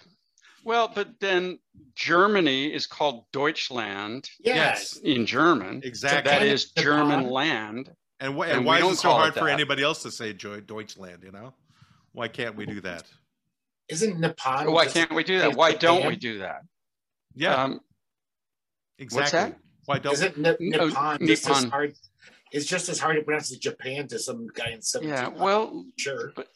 [0.65, 1.59] Well, but then
[1.95, 4.97] Germany is called Deutschland Yes.
[4.99, 5.81] in German.
[5.85, 6.31] Exactly.
[6.31, 7.91] That is German land.
[8.21, 10.33] And, wh- And and why is it so hard it for anybody else to say
[10.33, 11.23] Deutschland?
[11.23, 11.55] You know,
[12.13, 13.05] why can't we do that?
[13.89, 14.73] Isn't Nippon?
[14.73, 15.55] Why can't we do that?
[15.55, 16.11] Why don't Japan?
[16.11, 16.63] we do that?
[17.35, 17.81] Yeah, Um,
[18.99, 19.39] exactly.
[19.41, 19.59] that?
[19.87, 20.15] Why don't?
[20.15, 21.95] Isn't Nip- No, Nippon just as hard?
[22.55, 25.11] It's just as hard to pronounce as Japan to some guy in 17.
[25.11, 25.27] yeah.
[25.27, 26.33] Well, sure.
[26.37, 26.47] But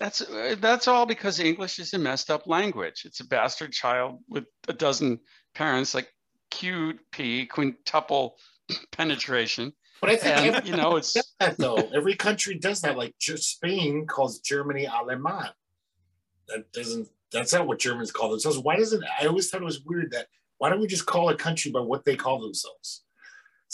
[0.00, 3.02] that's uh, that's all because English is a messed up language.
[3.04, 5.20] It's a bastard child with a dozen
[5.54, 6.08] parents, like
[6.50, 8.36] QP quintuple
[8.90, 11.88] penetration, But I think and every you know it's that though.
[11.94, 12.96] Every country does that.
[12.96, 15.50] Like Spain calls Germany Aleman.
[16.48, 17.06] That doesn't.
[17.30, 18.58] That's not what Germans call themselves.
[18.58, 19.04] Why doesn't?
[19.20, 20.26] I always thought it was weird that.
[20.58, 23.03] Why don't we just call a country by what they call themselves?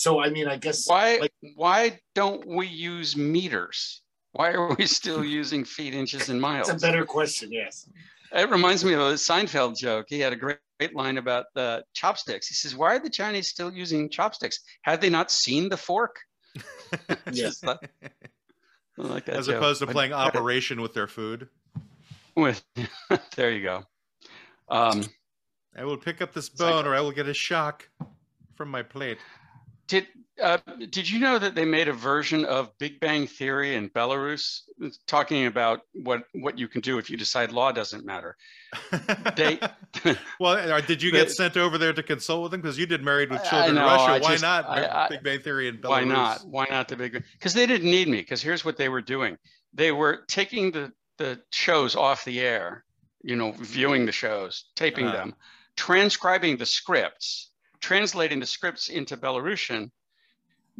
[0.01, 4.01] So I mean, I guess why like- why don't we use meters?
[4.33, 6.71] Why are we still using feet, inches, and miles?
[6.71, 7.53] it's a better question.
[7.53, 7.87] Yes.
[8.33, 10.07] It reminds me of a Seinfeld joke.
[10.09, 12.47] He had a great, great line about the chopsticks.
[12.49, 14.61] He says, "Why are the Chinese still using chopsticks?
[14.83, 16.17] Have they not seen the fork?"
[16.55, 17.19] Yes.
[17.33, 19.57] Just like, I like that As joke.
[19.57, 21.49] opposed to playing Operation with their food.
[22.37, 22.65] with
[23.37, 23.83] there you go.
[24.71, 25.05] Um,
[25.77, 27.87] I will pick up this It's like- bone, or I will get a shock
[28.57, 29.19] from my plate.
[29.91, 30.07] Did
[30.41, 30.57] uh,
[30.89, 34.61] did you know that they made a version of Big Bang Theory in Belarus,
[35.07, 38.37] talking about what what you can do if you decide law doesn't matter?
[39.37, 39.59] They-
[40.41, 42.61] well, uh, did you get sent over there to consult with them?
[42.63, 44.05] Because you did Married with Children in know, Russia.
[44.05, 45.91] I Why just- not I- I- Big Bang Theory in Belarus?
[45.91, 46.47] Why not?
[46.47, 47.23] Why not the big?
[47.33, 48.19] Because they didn't need me.
[48.19, 49.37] Because here's what they were doing:
[49.75, 52.85] they were taking the the shows off the air,
[53.23, 55.17] you know, viewing the shows, taping Uh-huh.
[55.17, 55.35] them,
[55.77, 57.50] transcribing the scripts,
[57.81, 59.91] translating the scripts into Belarusian,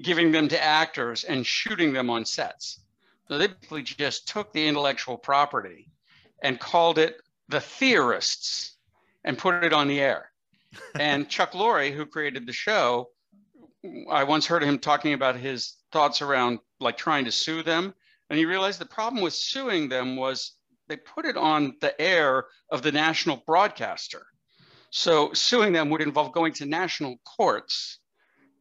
[0.03, 2.81] giving them to actors, and shooting them on sets.
[3.29, 5.89] So they basically just took the intellectual property
[6.43, 8.77] and called it the theorists
[9.25, 10.31] and put it on the air.
[10.99, 13.11] and Chuck Lorre, who created the show,
[14.11, 17.95] I once heard him talking about his thoughts around like trying to sue them.
[18.29, 20.53] And he realized the problem with suing them was
[20.89, 24.27] they put it on the air of the national broadcaster.
[24.91, 27.99] So suing them would involve going to national courts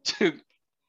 [0.06, 0.34] to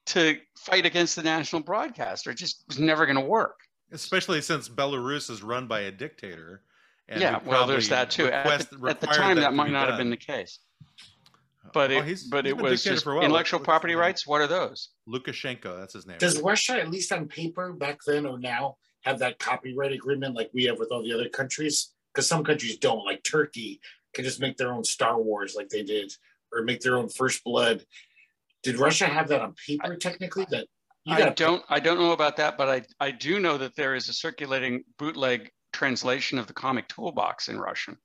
[0.06, 2.30] to fight against the national broadcaster.
[2.30, 3.58] It just was never going to work.
[3.92, 6.62] Especially since Belarus is run by a dictator.
[7.08, 8.28] and yeah, well, there's that too.
[8.28, 10.60] At the, at the time, that, to might be not have been the case.
[11.72, 14.26] But Oh, it, he's- but he's it was just for intellectual What's property rights.
[14.26, 14.90] What are those?
[15.08, 16.18] Lukashenko, that's his name.
[16.18, 20.50] Does Russia, at least on paper, back then or now, have that copyright agreement like
[20.52, 21.92] we have with all the other countries?
[22.12, 23.04] Because some countries don't.
[23.04, 23.80] Like Turkey
[24.14, 26.12] can just make their own Star Wars, like they did,
[26.52, 27.84] or make their own First Blood.
[28.62, 30.46] Did Russia have that on paper technically?
[30.50, 30.66] That
[31.04, 33.94] you I don't I don't know about that, but I I do know that there
[33.94, 37.96] is a circulating bootleg translation of the comic toolbox in Russian.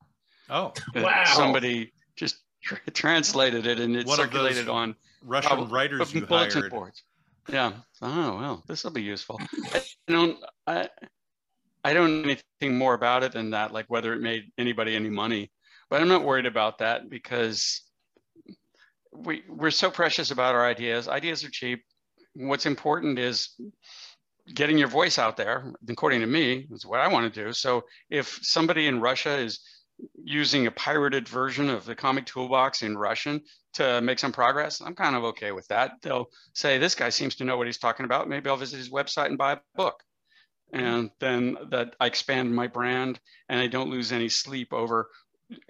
[0.49, 1.23] oh, Wow.
[1.25, 6.25] Somebody just tr- translated it and it One circulated on Russian prob- writers of you
[6.25, 6.71] bulletin hired.
[6.71, 7.03] boards.
[7.49, 7.73] Yeah.
[8.01, 9.41] Oh well, this will be useful.
[9.73, 10.89] I don't I
[11.83, 15.09] I don't know anything more about it than that, like whether it made anybody any
[15.09, 15.51] money.
[15.89, 17.81] But I'm not worried about that because
[19.11, 21.07] we we're so precious about our ideas.
[21.07, 21.83] Ideas are cheap.
[22.33, 23.49] What's important is
[24.53, 27.53] getting your voice out there, according to me, is what I want to do.
[27.53, 29.59] So if somebody in Russia is
[30.23, 33.41] using a pirated version of the comic toolbox in Russian
[33.73, 35.93] to make some progress, I'm kind of okay with that.
[36.01, 38.29] They'll say, this guy seems to know what he's talking about.
[38.29, 40.03] Maybe I'll visit his website and buy a book.
[40.73, 45.09] And then that I expand my brand and I don't lose any sleep over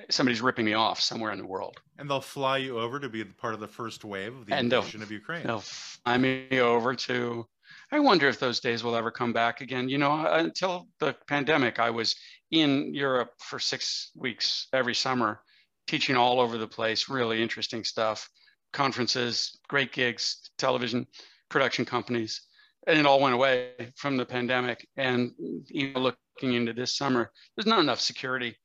[0.09, 1.77] somebody's ripping me off somewhere in the world.
[1.97, 4.71] And they'll fly you over to be part of the first wave of the And
[4.71, 5.45] invasion of Ukraine.
[5.45, 7.47] They'll fly me over to.
[7.91, 9.89] I wonder if those days will ever come back again.
[9.89, 12.15] You know, uh, until the pandemic, I was
[12.51, 15.41] in Europe for six weeks every summer,
[15.87, 18.29] teaching all over the place, really interesting stuff,
[18.73, 21.07] conferences, great gigs, television
[21.49, 22.41] production companies.
[22.87, 24.87] And it all went away from the pandemic.
[24.95, 25.31] And
[25.69, 28.55] even looking into this summer, there's not enough security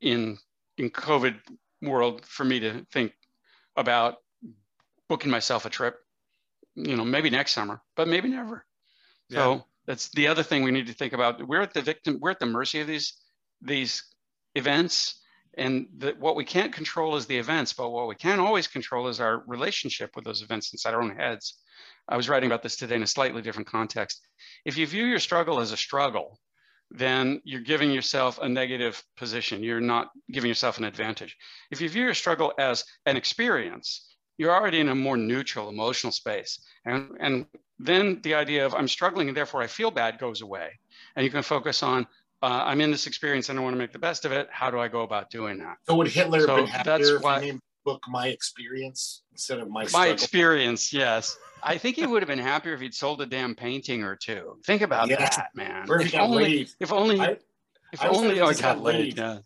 [0.00, 0.38] in
[0.82, 1.36] in COVID
[1.80, 3.12] world for me to think
[3.76, 4.16] about
[5.08, 5.96] booking myself a trip.
[6.74, 8.64] You know, maybe next summer, but maybe never.
[9.28, 9.36] Yeah.
[9.36, 11.46] So that's the other thing we need to think about.
[11.46, 12.18] We're at the victim.
[12.20, 13.14] We're at the mercy of these
[13.60, 14.02] these
[14.54, 15.20] events,
[15.56, 17.72] and the, what we can't control is the events.
[17.72, 21.14] But what we can always control is our relationship with those events inside our own
[21.16, 21.58] heads.
[22.08, 24.26] I was writing about this today in a slightly different context.
[24.64, 26.40] If you view your struggle as a struggle,
[26.94, 29.62] then you're giving yourself a negative position.
[29.62, 31.36] You're not giving yourself an advantage.
[31.70, 36.12] If you view your struggle as an experience, you're already in a more neutral emotional
[36.12, 36.58] space.
[36.84, 37.46] And, and
[37.78, 40.78] then the idea of I'm struggling and therefore I feel bad goes away.
[41.16, 42.06] And you can focus on
[42.42, 44.48] uh, I'm in this experience and I want to make the best of it.
[44.50, 45.76] How do I go about doing that?
[45.88, 48.28] So would Hitler So have been that's happier if why- he named the book My
[48.28, 50.12] Experience instead of My My Struggle?
[50.12, 51.36] experience, yes.
[51.62, 54.58] I think he would have been happier if he'd sold a damn painting or two.
[54.64, 55.16] Think about Yeah.
[55.20, 55.88] that, man.
[55.88, 56.70] Or if If only, laid.
[56.80, 57.38] if only, I-
[57.92, 58.96] if I only thinking oh, I got got laid.
[58.98, 59.18] laid.
[59.18, 59.38] Yeah,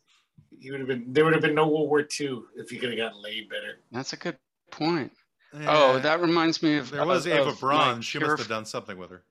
[0.59, 1.13] He would have been.
[1.13, 3.81] There would have been no World War II if he could have gotten laid better.
[3.93, 4.39] that's a good
[4.71, 5.13] point.
[5.55, 8.03] Oh, that reminds me of there was of- Eva of Braun.
[8.03, 9.23] She must have done something with her.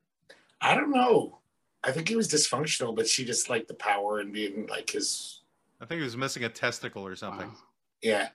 [0.62, 1.39] I don't know.
[1.84, 5.41] I think he was dysfunctional, but she just liked the power and being like his.
[5.80, 7.47] I think he was missing a testicle or something.
[7.47, 7.56] Wow.
[8.01, 8.30] Yeah.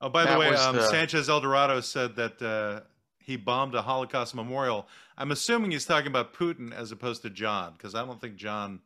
[0.00, 2.80] Oh, by the That way, was um, the- Sanchez Eldorado said that uh,
[3.18, 4.86] he bombed a Holocaust memorial.
[5.16, 8.80] I'm assuming he's talking about Putin as opposed to John, because I don't think John.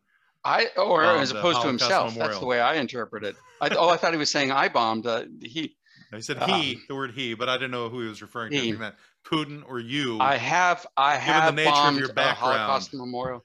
[0.45, 2.15] I or as opposed to himself.
[2.17, 3.37] That's the way I interpret it.
[3.61, 5.07] I, oh, I thought he was saying I bombed.
[5.07, 5.77] Uh, he,
[6.13, 8.51] He said he, Um, the word he, but I didn't know who he was referring
[8.51, 8.59] to.
[8.59, 8.67] he.
[8.67, 10.19] He meant Putin or you.
[10.19, 12.33] I have, I the have bombed a.
[12.35, 13.45] Holocaust memorial.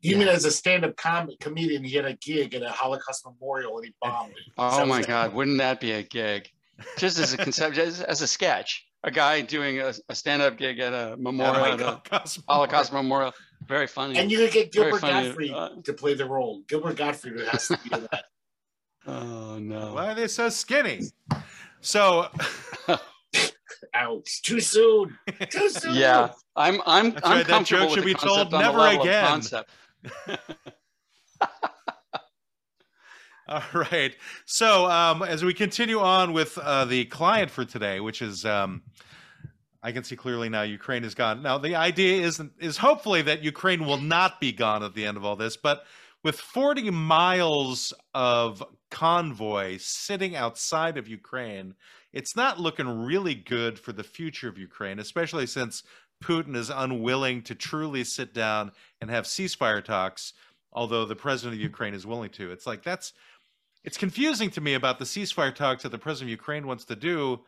[0.00, 0.26] You Yeah.
[0.28, 3.94] as a stand-up com- comedian, he had a gig at a Holocaust memorial and he
[4.00, 4.52] bombed it.
[4.56, 6.48] Oh Sounds my God, wouldn't that be a gig?
[6.96, 10.78] Just as a concept, as, as a sketch, a guy doing a, a stand-up gig
[10.78, 13.32] at a At memorial, a at a Holocaust Holocaust memorial.
[13.66, 14.16] Very funny.
[14.18, 16.62] And you could get Gilbert funny, Gottfried uh, to play the role.
[16.68, 18.24] Gilbert Gottfried has to be that.
[19.06, 19.94] oh no.
[19.94, 21.02] Why are they so skinny?
[21.80, 22.28] So,
[23.94, 24.42] Ouch!
[24.42, 25.16] Too soon.
[25.50, 25.94] Too soon.
[25.94, 28.62] Yeah, I'm I'm That's I'm right, that joke with should the be told concept on
[28.62, 29.26] the never again.
[29.26, 29.70] concept.
[33.48, 34.14] all right.
[34.46, 38.82] So, um, as we continue on with uh, the client for today, which is, um,
[39.82, 41.42] I can see clearly now Ukraine is gone.
[41.42, 45.16] Now, the idea is is hopefully that Ukraine will not be gone at the end
[45.16, 45.84] of all this, but
[46.24, 51.74] with 40 miles of convoy sitting outside of Ukraine,
[52.12, 55.84] it's not looking really good for the future of Ukraine, especially since
[56.22, 60.32] Putin is unwilling to truly sit down and have ceasefire talks,
[60.72, 62.50] although the president of Ukraine is willing to.
[62.50, 63.12] It's like that's
[63.84, 66.96] it's confusing to me about the ceasefire talks that the president of Ukraine wants to
[66.96, 67.40] do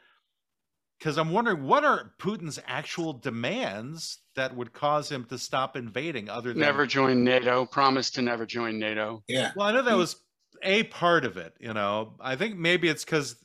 [0.98, 6.28] because I'm wondering what are Putin's actual demands that would cause him to stop invading
[6.28, 7.64] other than Never join NATO.
[7.66, 9.22] Promise to never join NATO.
[9.26, 9.52] Yeah.
[9.56, 10.16] Well, I know that was
[10.62, 12.14] a part of it, you know.
[12.20, 13.36] I think maybe it's cuz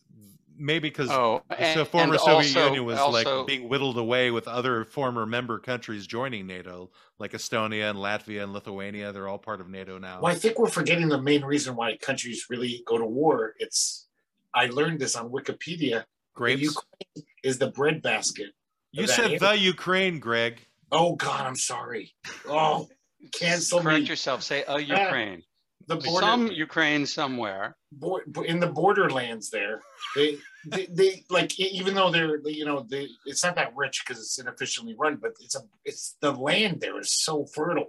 [0.57, 3.97] maybe cuz Oh, the and, former and Soviet also, Union was also, like being whittled
[3.97, 9.11] away with other former member countries joining NATO, like Estonia and Latvia and Lithuania.
[9.11, 10.21] They're all part of NATO now.
[10.21, 13.53] Well, I think we're forgetting the main reason why countries really go to war.
[13.59, 14.07] It's
[14.53, 16.05] I learned this on Wikipedia.
[16.33, 16.61] Grapes.
[16.61, 18.51] Ukraine is the breadbasket.
[18.91, 19.39] you said area.
[19.39, 20.59] the Ukraine, Greg.
[20.91, 22.13] Oh God, I'm sorry.
[22.47, 22.87] Oh,
[23.33, 24.07] cancel correct me.
[24.07, 24.43] yourself.
[24.43, 25.43] Say, oh, Ukraine.
[25.87, 27.75] The border, Some Ukraine somewhere.
[27.91, 29.81] bor- in the borderlands there,
[30.15, 34.19] they, they, they like even though they're you know they it's not that rich because
[34.21, 37.87] it's inefficiently run, but it's a it's the land there is so fertile.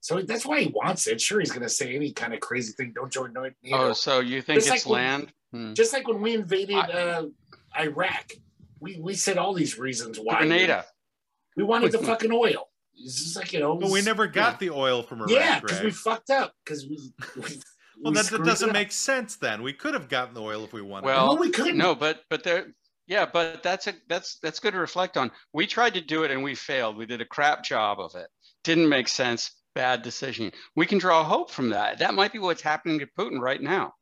[0.00, 1.20] So that's why he wants it.
[1.20, 2.92] Sure, he's going to say any kind of crazy thing.
[2.94, 3.54] Don't join NATO.
[3.72, 5.32] Oh, so you think Just it's like when- land?
[5.52, 5.72] Hmm.
[5.74, 7.22] Just like when we invaded I- uh,
[7.78, 8.32] Iraq,
[8.80, 10.38] we we said all these reasons why.
[10.38, 10.84] Grenada.
[11.56, 12.68] We wanted the fucking oil.
[12.96, 13.76] It's just like you know.
[13.76, 16.54] But we never got the oil from Iraq, Yeah, because we fucked up.
[16.64, 16.96] Because we.
[17.36, 17.42] we
[18.02, 19.62] well, we that, that doesn't make sense then.
[19.62, 21.06] We could have gotten the oil if we wanted.
[21.06, 21.76] Well, no, we couldn't.
[21.78, 22.66] No, but but there
[23.06, 25.30] Yeah, but that's a that's that's good to reflect on.
[25.52, 26.96] We tried to do it and we failed.
[26.96, 28.28] We did a crap job of it.
[28.64, 29.50] Didn't make sense.
[29.74, 30.52] Bad decision.
[30.76, 31.98] We can draw hope from that.
[31.98, 33.94] That might be what's happening to Putin right now.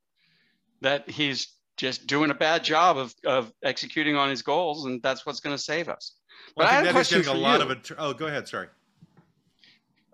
[0.83, 5.25] That he's just doing a bad job of, of executing on his goals, and that's
[5.25, 6.13] what's going to save us.
[6.57, 7.67] Well, But I I have think a that is question getting a for lot you.
[7.67, 7.91] of it.
[7.99, 8.47] Oh, go ahead.
[8.49, 8.69] Sorry.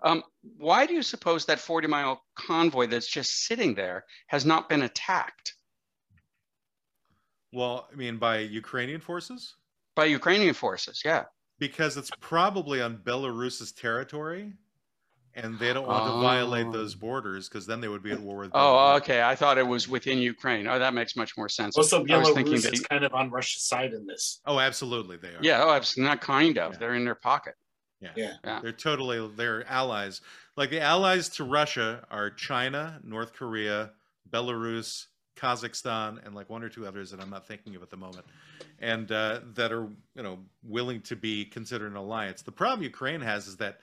[0.02, 0.22] Um,
[0.56, 4.82] why do you suppose that 40 mile convoy that's just sitting there has not been
[4.82, 5.54] attacked
[7.52, 9.54] Well, I mean, by Ukrainian forces?
[9.96, 11.02] by Ukrainian forces?
[11.04, 11.24] Yeah.
[11.58, 14.52] Because it's probably on Belarus's territory,
[15.34, 16.72] and they don't want to violate Oh.
[16.72, 18.50] those borders because then they would be at war with.
[18.54, 18.96] Oh, Belarus.
[18.98, 19.22] okay.
[19.22, 20.68] I thought it was within Ukraine.
[20.68, 21.76] Oh, that makes much more sense.
[21.76, 24.40] Also, I was thinking Belarus that is he- kind of on Russia's side in this.
[24.46, 25.38] Oh, absolutely, they are.
[25.42, 25.64] Yeah.
[25.64, 26.72] Oh, it's not kind of.
[26.74, 26.78] Yeah.
[26.78, 27.54] They're in their pocket.
[28.00, 28.32] Yeah, Yeah.
[28.44, 28.60] Yeah.
[28.62, 30.20] They're totally they're allies.
[30.56, 33.90] Like the allies to Russia are China, North Korea,
[34.30, 37.96] Belarus, Kazakhstan, and like one or two others that I'm not thinking of at the
[37.96, 38.26] moment,
[38.78, 42.42] and uh, that are you know willing to be considered an alliance.
[42.42, 43.78] The problem Ukraine has is that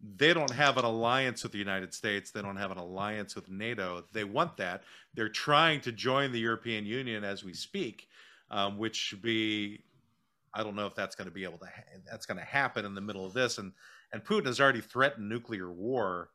[0.00, 2.30] they don't have an alliance with the United States.
[2.30, 4.04] They don't have an alliance with NATO.
[4.12, 4.84] They want that.
[5.14, 8.08] They're trying to join the European Union as we speak,
[8.50, 9.82] um, which should be.
[10.54, 11.66] I don't know if that's going to be able to.
[11.66, 13.72] Ha- that's going to happen in the middle of this, and
[14.12, 16.30] and Putin has already threatened nuclear war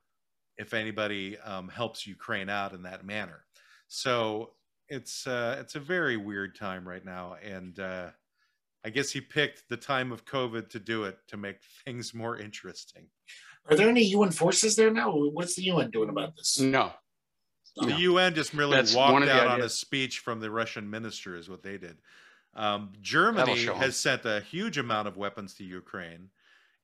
[0.58, 3.46] if anybody um, helps Ukraine out in that manner.
[3.88, 4.52] So
[4.90, 8.10] it's uh, it's a very weird time right now, and uh,
[8.86, 12.38] I guess he picked the time of COVID to do it to make things more
[12.38, 13.08] interesting.
[13.70, 15.12] Are there any UN forces there now?
[15.14, 16.60] What's the UN doing about this?
[16.60, 16.92] No.
[17.78, 17.98] The No.
[17.98, 20.90] UN just merely That's walked one of the out on a speech from the Russian
[20.90, 21.98] minister, is what they did.
[22.56, 26.30] Um, Germany has sent a huge amount of weapons to Ukraine,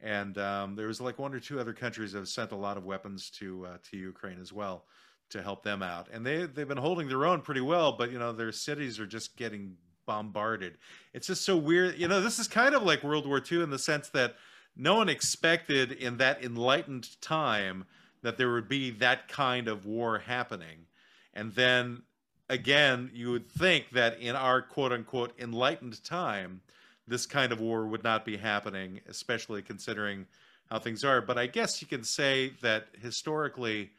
[0.02, 2.78] and um, there was like one or two other countries that have sent a lot
[2.78, 4.86] of weapons to uh, to Ukraine as well
[5.30, 6.08] to help them out.
[6.12, 9.08] And they they've been holding their own pretty well, but you know their cities are
[9.08, 10.78] just getting bombarded.
[11.14, 12.00] It's just so weird.
[12.00, 14.36] You know, this is kind of like World War II in the sense that
[14.76, 17.86] no one expected in that enlightened time
[18.24, 20.86] that there would be that kind of war happening.
[21.34, 22.02] And then
[22.50, 26.62] again, you would think that in our quote unquote enlightened time,
[27.08, 30.26] this kind of war would not be happening, especially considering
[30.70, 31.22] how things are.
[31.22, 33.92] But I guess you can say that historically,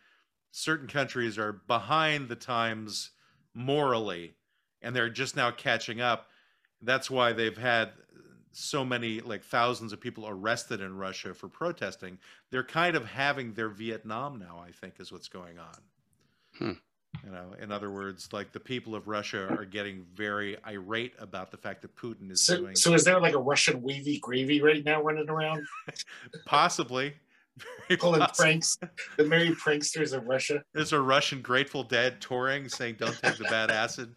[0.53, 3.11] certain countries are behind the times
[3.55, 4.35] morally,
[4.83, 6.29] and they're just now catching up.
[6.83, 7.91] That's why they've had
[8.53, 12.19] so many, like thousands of people arrested in Russia for protesting.
[12.51, 15.77] They're kind of having their Vietnam now, I think, is what's going on.
[16.59, 16.73] Hmm.
[17.25, 21.51] You know, in other words, like the people of Russia are getting very irate about
[21.51, 24.63] the fact that Putin is So, doing so is there like a Russian wavy gravy
[24.63, 25.67] right now running around
[26.47, 27.15] possibly.
[27.89, 28.45] very pulling possibly.
[28.53, 28.79] pranks?
[29.19, 30.63] The merry pranksters of Russia.
[30.73, 34.15] There's a Russian Grateful Dead touring saying, "Don't take the bad acid."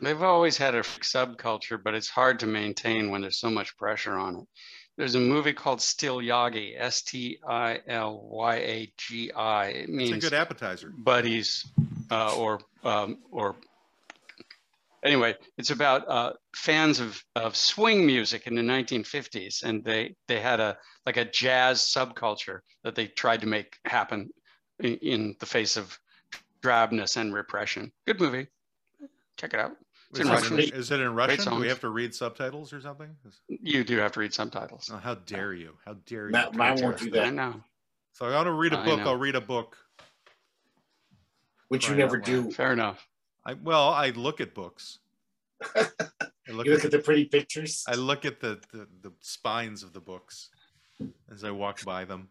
[0.00, 4.14] They've always had a subculture, but it's hard to maintain when there's so much pressure
[4.18, 4.44] on it.
[4.98, 9.66] There's a movie called Stilyagi, S T I L Y A G I.
[9.66, 10.92] It means It's a good appetizer.
[10.96, 11.66] buddies
[12.10, 13.56] uh, or um, or
[15.04, 20.38] anyway it's about uh, fans of, of swing music in the 1950s and they they
[20.40, 20.76] had a
[21.06, 24.30] like a jazz subculture that they tried to make happen
[24.80, 25.98] in, in the face of
[26.62, 28.46] drabness and repression good movie
[29.36, 29.72] check it out
[30.12, 30.58] It's Is in it, Russian.
[30.60, 31.54] in, is it in Russian?
[31.54, 33.08] Do we have to read subtitles or something?
[33.48, 35.72] you do have to read subtitles Oh, how dare you?
[35.86, 36.32] How dare you?
[36.32, 37.34] Matt- Mine won't protest do i that.
[37.34, 37.62] know
[38.12, 39.00] So I want to read a book.
[39.00, 39.76] I'll read a book.
[41.68, 42.50] Which you never do.
[42.50, 43.08] fair enough
[43.46, 44.98] I well, I look at books.
[45.74, 47.82] I look, You look at, at the pretty pictures.
[47.88, 50.50] I look at the, the the spines of the books
[51.32, 52.28] as I walk by them,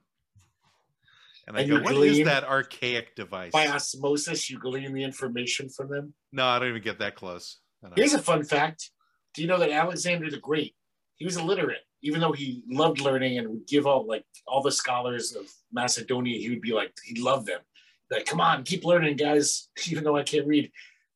[1.48, 4.94] and I And go, you "What is glean that archaic device?" By osmosis, you glean
[4.94, 6.14] the information from them.
[6.32, 7.58] No, I don't even get that close.
[7.96, 8.92] Here's a fun fact.
[9.34, 10.76] Do you know that Alexander the Great,
[11.16, 14.72] he was illiterate, even though he loved learning and would give all like all the
[14.72, 17.62] scholars of Macedonia, he would be like, he loved them.
[18.10, 20.72] Like, come on, keep learning, guys, even though I can't read.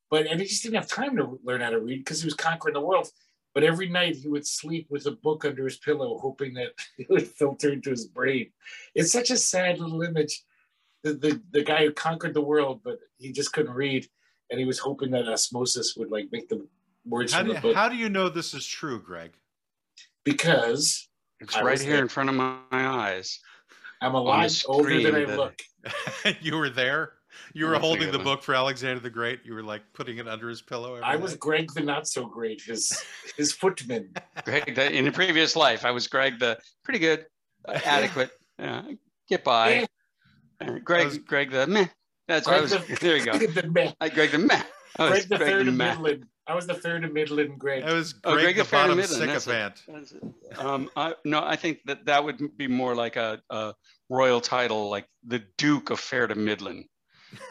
[0.10, 2.36] But and he just didn't have time to learn how to read because he was
[2.36, 3.10] conquering the world.
[3.54, 7.10] But every night he would sleep with a book under his pillow, hoping that it
[7.10, 8.52] would filter into his brain.
[8.94, 10.44] It's such a sad little image.
[11.04, 14.08] The, the, the guy who conquered the world, but he just couldn't read.
[14.50, 16.66] And he was hoping that osmosis would like make the
[17.06, 19.34] words How from do, the book how do you know this is true, Greg?
[20.24, 21.08] because
[21.40, 22.02] it's I right here there.
[22.02, 23.40] in front of my eyes
[24.02, 25.60] I'm a lot older than I that- look.
[26.42, 27.14] you were there.
[27.54, 29.40] You were holding the book for Alexander the Great.
[29.44, 30.96] You were like putting it under his pillow.
[30.96, 31.40] Every I was night?
[31.40, 33.04] Greg the not so great, his
[33.38, 34.12] his footman.
[34.46, 37.26] Greg, the, in a previous life, I was Greg the pretty good,
[37.68, 38.84] uh, adequate, uh,
[39.28, 39.86] get by.
[40.62, 41.88] Uh, Greg, was- Greg the meh.
[42.28, 42.88] That's what I Greg was.
[42.88, 43.38] the, there you go.
[43.38, 43.92] the meh.
[44.02, 44.62] I, Greg the meh.
[44.98, 45.76] I was Greg the third the of.
[45.76, 46.26] Midland.
[46.48, 47.84] I was the fair to Midland Greg.
[47.84, 49.80] It was Oh, Greg Greg the the Fair to Bottom Midland, that's it.
[49.86, 50.60] Sycophant.
[50.60, 53.74] Um, I, no, I think that that would be more like a, a
[54.10, 56.86] royal title, like the Duke of Fair to Midland.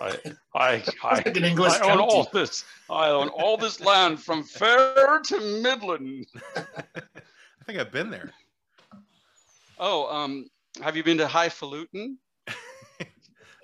[0.01, 0.17] I,
[0.55, 2.65] I, Sounds I, like an I own all this.
[2.89, 6.27] I own all this land from Fair to Midland.
[6.57, 8.31] I think I've been there.
[9.79, 10.49] Oh, um,
[10.83, 12.17] have you been to Highfalutin?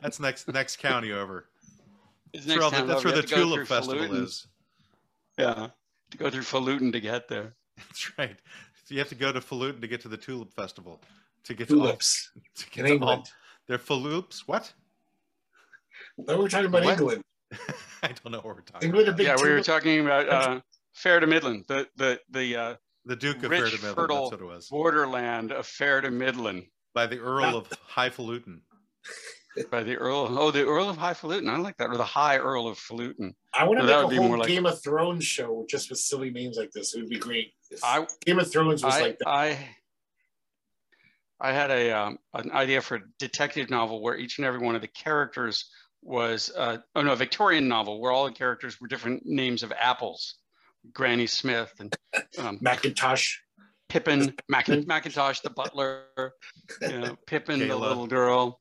[0.03, 1.46] That's next next county over.
[2.32, 3.09] Is That's where, the, that's over.
[3.09, 4.24] where the to Tulip Festival Falutin.
[4.24, 4.46] is.
[5.38, 5.68] Yeah,
[6.11, 7.55] to go through Falutin to get there.
[7.76, 8.36] That's right.
[8.84, 11.01] So you have to go to Falutin to get to the Tulip Festival.
[11.44, 13.24] To get to all, Tulips to in get to all
[13.66, 14.40] they're Falups.
[14.46, 14.72] What?
[16.18, 16.98] No, we're talking about What?
[16.98, 17.22] England.
[18.03, 19.16] I don't know what we're talking England, about.
[19.18, 20.61] big yeah, we were talking about uh,
[20.92, 22.74] Fair to Midland, the the the uh,
[23.07, 24.68] The Duke of rich, Fair to Midland, fertile that's what it was.
[24.68, 28.61] borderland of Fair to Midland By the Earl of Highfalutin.
[29.70, 30.28] By the Earl.
[30.38, 31.48] Oh, the Earl of Highfalutin.
[31.48, 33.34] I like that, or the High Earl of Falutin.
[33.53, 35.98] I want to So make a whole more like- Game of Thrones show just with
[35.98, 36.94] silly names like this.
[36.94, 37.53] It would be great.
[37.70, 39.28] If I Game of Thrones was I, like that.
[39.28, 39.59] I
[41.40, 44.74] I had a um, an idea for a detective novel where each and every one
[44.74, 45.70] of the characters
[46.03, 49.72] was uh, oh no a Victorian novel where all the characters were different names of
[49.78, 50.36] apples,
[50.92, 51.94] Granny Smith and
[52.38, 53.36] um, Macintosh.
[53.88, 56.05] Pippin, Mac- Macintosh the butler,
[56.80, 58.59] you know, Pippin the little girl.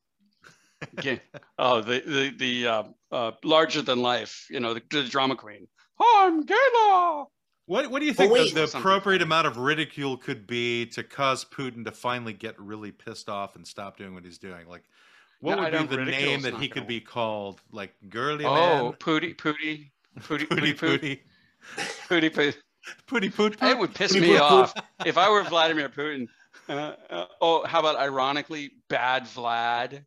[1.58, 5.68] Oh, the the the uh, uh, larger than life, you know, the, the drama queen.
[6.00, 7.26] I'm Gala.
[7.66, 8.54] What what do you think wait.
[8.54, 12.90] the, the appropriate amount of ridicule could be to cause Putin to finally get really
[12.92, 14.66] pissed off and stop doing what he's doing?
[14.66, 14.84] Like
[15.40, 17.60] what No, would be the name that he could be called?
[17.70, 18.92] Like girly Oh, man?
[18.94, 21.20] Pooty, Pooty, Pooty, Pooty Pooty, Pooty, pooty.
[22.08, 22.56] Pooty, Pooty.
[23.06, 24.42] Pooty poot It would piss Pooty me poot poot.
[24.42, 24.74] off
[25.04, 26.26] if I were Vladimir Putin.
[26.68, 30.04] Uh, uh, oh, how about ironically, bad Vlad?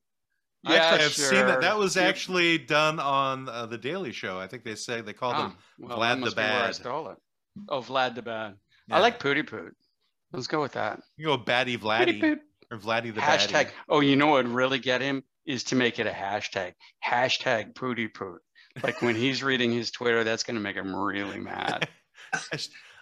[0.66, 1.62] Actually, I've seen that.
[1.62, 4.40] That was actually done on uh, the Daily Show.
[4.40, 5.58] I think they say they called Ah, him.
[5.80, 6.76] well, Vlad the where I Bad.
[6.76, 7.18] stole it.
[7.70, 8.56] Oh, Vlad the Bad.
[8.88, 8.98] Yeah.
[8.98, 9.76] I like Pooty Poot.
[10.32, 11.02] Let's go with that.
[11.18, 12.40] You go Batty Vladdy
[12.72, 13.52] or Vladdy the Hashtag.
[13.52, 13.70] Batty.
[13.90, 16.74] Oh, you know what would really get him is to make it a hashtag.
[17.06, 18.42] Hashtag Pooty Poot.
[18.82, 21.88] Like when he's reading his Twitter, that's going to make him really mad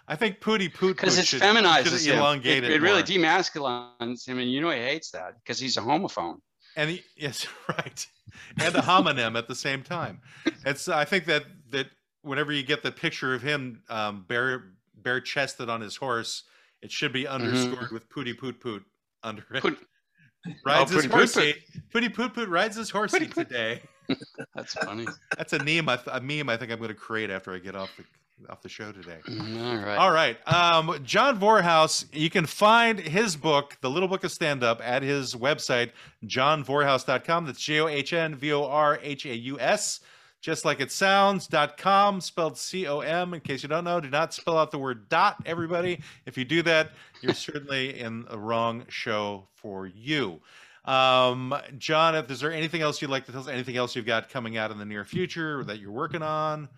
[0.08, 2.40] I think Pooty Poot because it feminizes should him.
[2.44, 5.80] It, it it really demasculines him, and you know he hates that because he's a
[5.80, 6.36] homophone.
[6.76, 8.06] And he, yes, right,
[8.58, 10.20] and a homonym at the same time.
[10.64, 11.86] It's I think that that
[12.22, 14.64] whenever you get the picture of him um, bare
[14.96, 16.44] bare chested on his horse,
[16.82, 18.84] it should be underscored with Pooty Poot Poot
[19.22, 19.62] under it.
[19.62, 19.78] Poot-
[20.66, 21.54] rides Oh, his horsey.
[21.92, 23.80] Pooty Poot Poot rides his horsey today.
[24.56, 25.06] That's funny.
[25.36, 25.88] That's a meme.
[25.88, 28.02] I, th- a meme I think I'm going to create after I get off the
[28.48, 29.18] off the show today.
[29.28, 29.96] All right.
[29.96, 30.48] All right.
[30.48, 35.02] Um, John Vorhaus, you can find his book, The Little Book of Stand Up, at
[35.02, 35.90] his website,
[36.26, 37.46] johnvorhaus.com.
[37.46, 40.00] That's J O H N V O R H A U S,
[40.40, 43.34] just like it sounds, dot com, spelled C O M.
[43.34, 46.00] In case you don't know, do not spell out the word dot, everybody.
[46.26, 50.40] If you do that, you're certainly in the wrong show for you.
[50.84, 53.48] Um, John, if is there anything else you'd like to tell us?
[53.48, 56.68] Anything else you've got coming out in the near future that you're working on?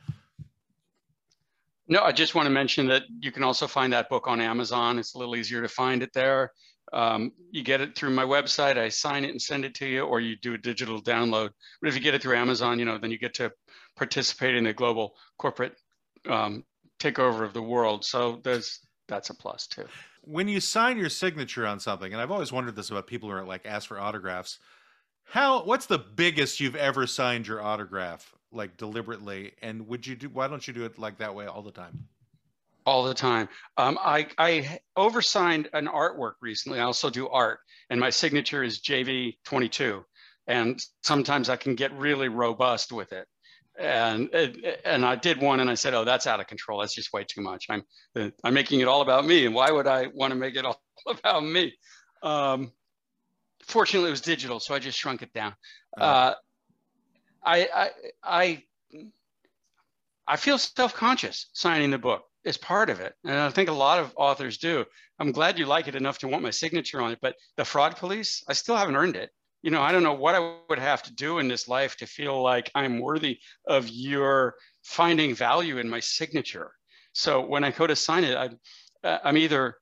[1.87, 4.99] No, I just want to mention that you can also find that book on Amazon.
[4.99, 6.53] It's a little easier to find it there.
[6.93, 8.78] Um, you get it through my website.
[8.78, 11.51] I sign it and send it to you, or you do a digital download.
[11.80, 13.53] But if you get it through Amazon, you know, then you get to
[13.97, 15.76] participate in the global corporate
[16.28, 16.64] um,
[17.01, 18.05] takeover of the world.
[18.05, 19.87] So there's that's a plus too.
[20.22, 23.37] when you sign your signature on something, and I've always wondered this about people who
[23.37, 24.59] are like ask for autographs,
[25.24, 29.53] how what's the biggest you've ever signed your autograph like deliberately?
[29.63, 32.07] And would you do why don't you do it like that way all the time?
[32.87, 33.49] all the time.
[33.77, 36.81] Um, I, I oversigned an artwork recently.
[36.81, 40.05] I also do art, and my signature is JV22.
[40.47, 43.27] And sometimes I can get really robust with it.
[43.77, 44.31] And
[44.85, 46.78] and I did one, and I said, "Oh, that's out of control.
[46.78, 47.66] That's just way too much.
[47.69, 47.83] I'm
[48.45, 50.81] I'm making it all about me, and why would I want to make it all
[51.09, 51.74] about me?"
[52.23, 52.70] Um,
[53.65, 55.57] fortunately, it was digital, so I just shrunk it down.
[55.99, 56.05] Oh.
[56.05, 56.35] Uh,
[57.45, 57.91] I I
[58.23, 58.65] I
[60.27, 63.15] I feel self-conscious signing the book is part of it.
[63.25, 64.85] And I think a lot of authors do.
[65.19, 67.97] I'm glad you like it enough to want my signature on it, but the fraud
[67.97, 69.31] police, I still haven't earned it.
[69.62, 72.07] You know, I don't know what I would have to do in this life to
[72.07, 76.73] feel like I'm worthy of your finding value in my signature.
[77.15, 79.77] So when I go to sign it, I, I'm either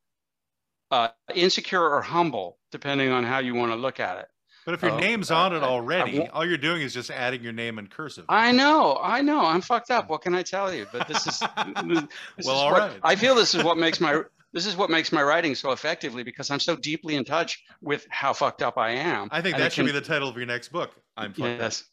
[0.93, 4.27] uh, insecure or humble, depending on how you want to look at it.
[4.65, 6.83] But if your Oh, name's uh, on it I- I already, won't- all you're doing
[6.83, 8.25] is just adding your name in cursive.
[8.29, 9.41] I know, I know.
[9.45, 10.09] I'm fucked up.
[10.09, 10.87] What can I tell you?
[10.93, 12.09] But this is, this Well,
[12.39, 13.01] is all what, right.
[13.03, 14.23] I feel this is what makes my
[14.53, 18.07] this is what makes my writing so effectively because I'm so deeply in touch with
[18.11, 19.29] how fucked up I am.
[19.33, 20.91] I think And that it should be the title of your next book.
[21.17, 21.59] I'm fucked up.
[21.61, 21.85] yes.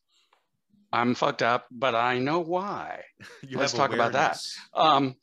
[0.91, 3.03] I'm fucked up, but I know why.
[3.47, 4.39] You Let's have talk about that.
[4.73, 5.15] Um,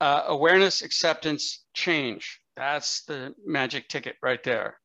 [0.00, 2.40] uh, awareness, acceptance, change.
[2.56, 4.78] That's the magic ticket right there.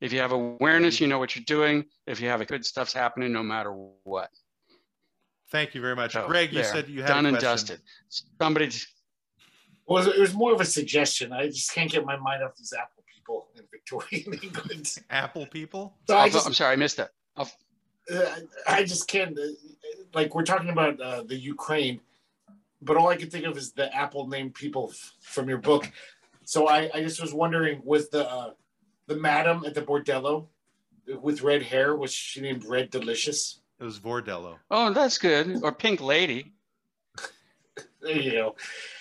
[0.00, 1.84] If you have awareness, you know what you're doing.
[2.06, 3.70] If you have good stuff's happening, no matter
[4.04, 4.30] what.
[5.50, 6.50] Thank you very much, So, Greg.
[6.52, 6.72] You there.
[6.72, 7.80] said you had done a and dusted.
[8.40, 8.70] Somebody,
[9.86, 11.32] Well, it was more of a suggestion.
[11.32, 14.96] I just can't get my mind off these Apple people in Victorian England.
[15.10, 15.96] Apple people.
[16.08, 17.10] So I just, i'm sorry, I missed that.
[17.36, 17.44] uh,
[18.66, 19.36] I just can't.
[19.38, 19.42] Uh,
[20.14, 22.00] like we're talking about uh, the Ukraine,
[22.80, 25.90] but all I can think of is the Apple named people f- from your book.
[26.44, 28.50] So I, I just was wondering, was the uh,
[29.10, 30.46] the madam at the bordello
[31.20, 33.60] with red hair was she named Red Delicious?
[33.80, 34.56] It was Bordello.
[34.70, 35.62] Oh, that's good.
[35.64, 36.52] Or Pink Lady.
[38.02, 38.56] There you go.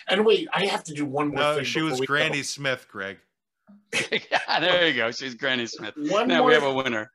[0.09, 1.63] And wait, I have to do one more No, thing.
[1.63, 2.13] she was we go.
[2.13, 3.17] Granny Smith, Greg.
[3.93, 5.09] yeah, there you go.
[5.11, 5.93] She's Granny Smith.
[5.95, 6.47] One Now more.
[6.47, 7.09] we have a winner.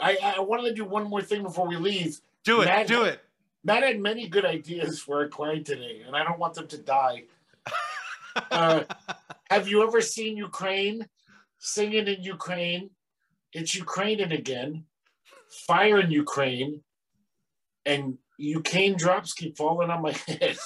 [0.00, 2.20] I, I wanted to do one more thing before we leave.
[2.44, 2.64] Do it.
[2.64, 3.20] Matt- do it.
[3.62, 6.78] Matt had many good ideas for our client today, and I don't want them to
[6.78, 7.24] die.
[8.52, 8.84] Uh,
[9.50, 11.04] have you ever seen Ukraine
[11.58, 12.90] singing in Ukraine?
[13.52, 14.84] It's Ukrainian again.
[15.66, 16.82] Fire in Ukraine,
[17.86, 20.56] and Ukraine drops keep falling on my head.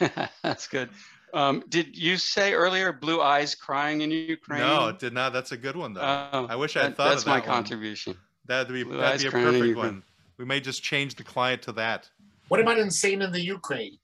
[0.42, 0.90] that's good.
[1.34, 4.60] Um, did you say earlier blue eyes crying in Ukraine?
[4.60, 5.32] no, it did not.
[5.32, 6.00] That's a good one though.
[6.32, 7.48] Oh, I wish I had that- thought that's of my one.
[7.48, 8.16] contribution.
[8.46, 9.92] That'd be Blue that'd be a crying in perfect Ukraine.
[9.94, 10.02] one.
[10.38, 12.08] We may just change the client to that.
[12.48, 13.98] What about insane in the Ukraine?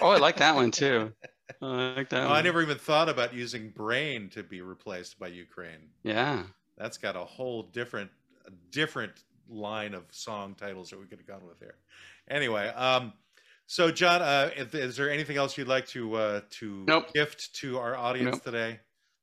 [0.00, 1.12] Oh, I like that one too.
[1.62, 2.32] I like that Oh.
[2.32, 5.90] I never even thought about using brain to be replaced by Ukraine.
[6.02, 6.42] Yeah.
[6.76, 8.10] That's got a whole different
[8.70, 9.12] different
[9.48, 11.76] line of song titles that we could have gone with there.
[12.28, 13.12] Anyway, um,
[13.66, 17.12] so John, uh, is there anything else you'd like to uh, to Nope.
[17.14, 18.44] gift to our audience Nope.
[18.44, 18.80] today?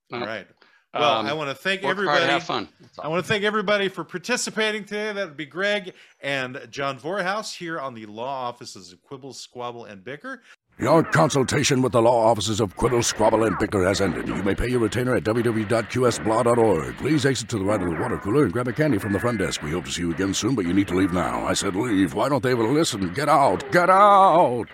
[0.09, 0.21] Nope.
[0.21, 0.47] All right.
[0.93, 2.17] Well, Um, I want to thank everybody.
[2.19, 2.67] hard, have fun.
[2.97, 5.11] I want to thank everybody for participating today.
[5.13, 9.85] That would be Greg and John Vorhaus here on the law offices of Quibble, Squabble,
[9.85, 10.41] and Bicker.
[10.79, 14.29] Your consultation with the law offices of Quibble, Squabble, and Bicker has ended.
[14.29, 16.97] You may pay your retainer at www.qsblaw.org.
[16.97, 19.19] Please exit to the right of the water cooler and grab a candy from the
[19.19, 19.61] front desk.
[19.61, 21.45] We hope to see you again soon, but you need to leave now.
[21.45, 22.13] I said leave.
[22.13, 23.13] Why don't they ever listen?
[23.13, 23.69] Get out!
[23.73, 24.69] Get out!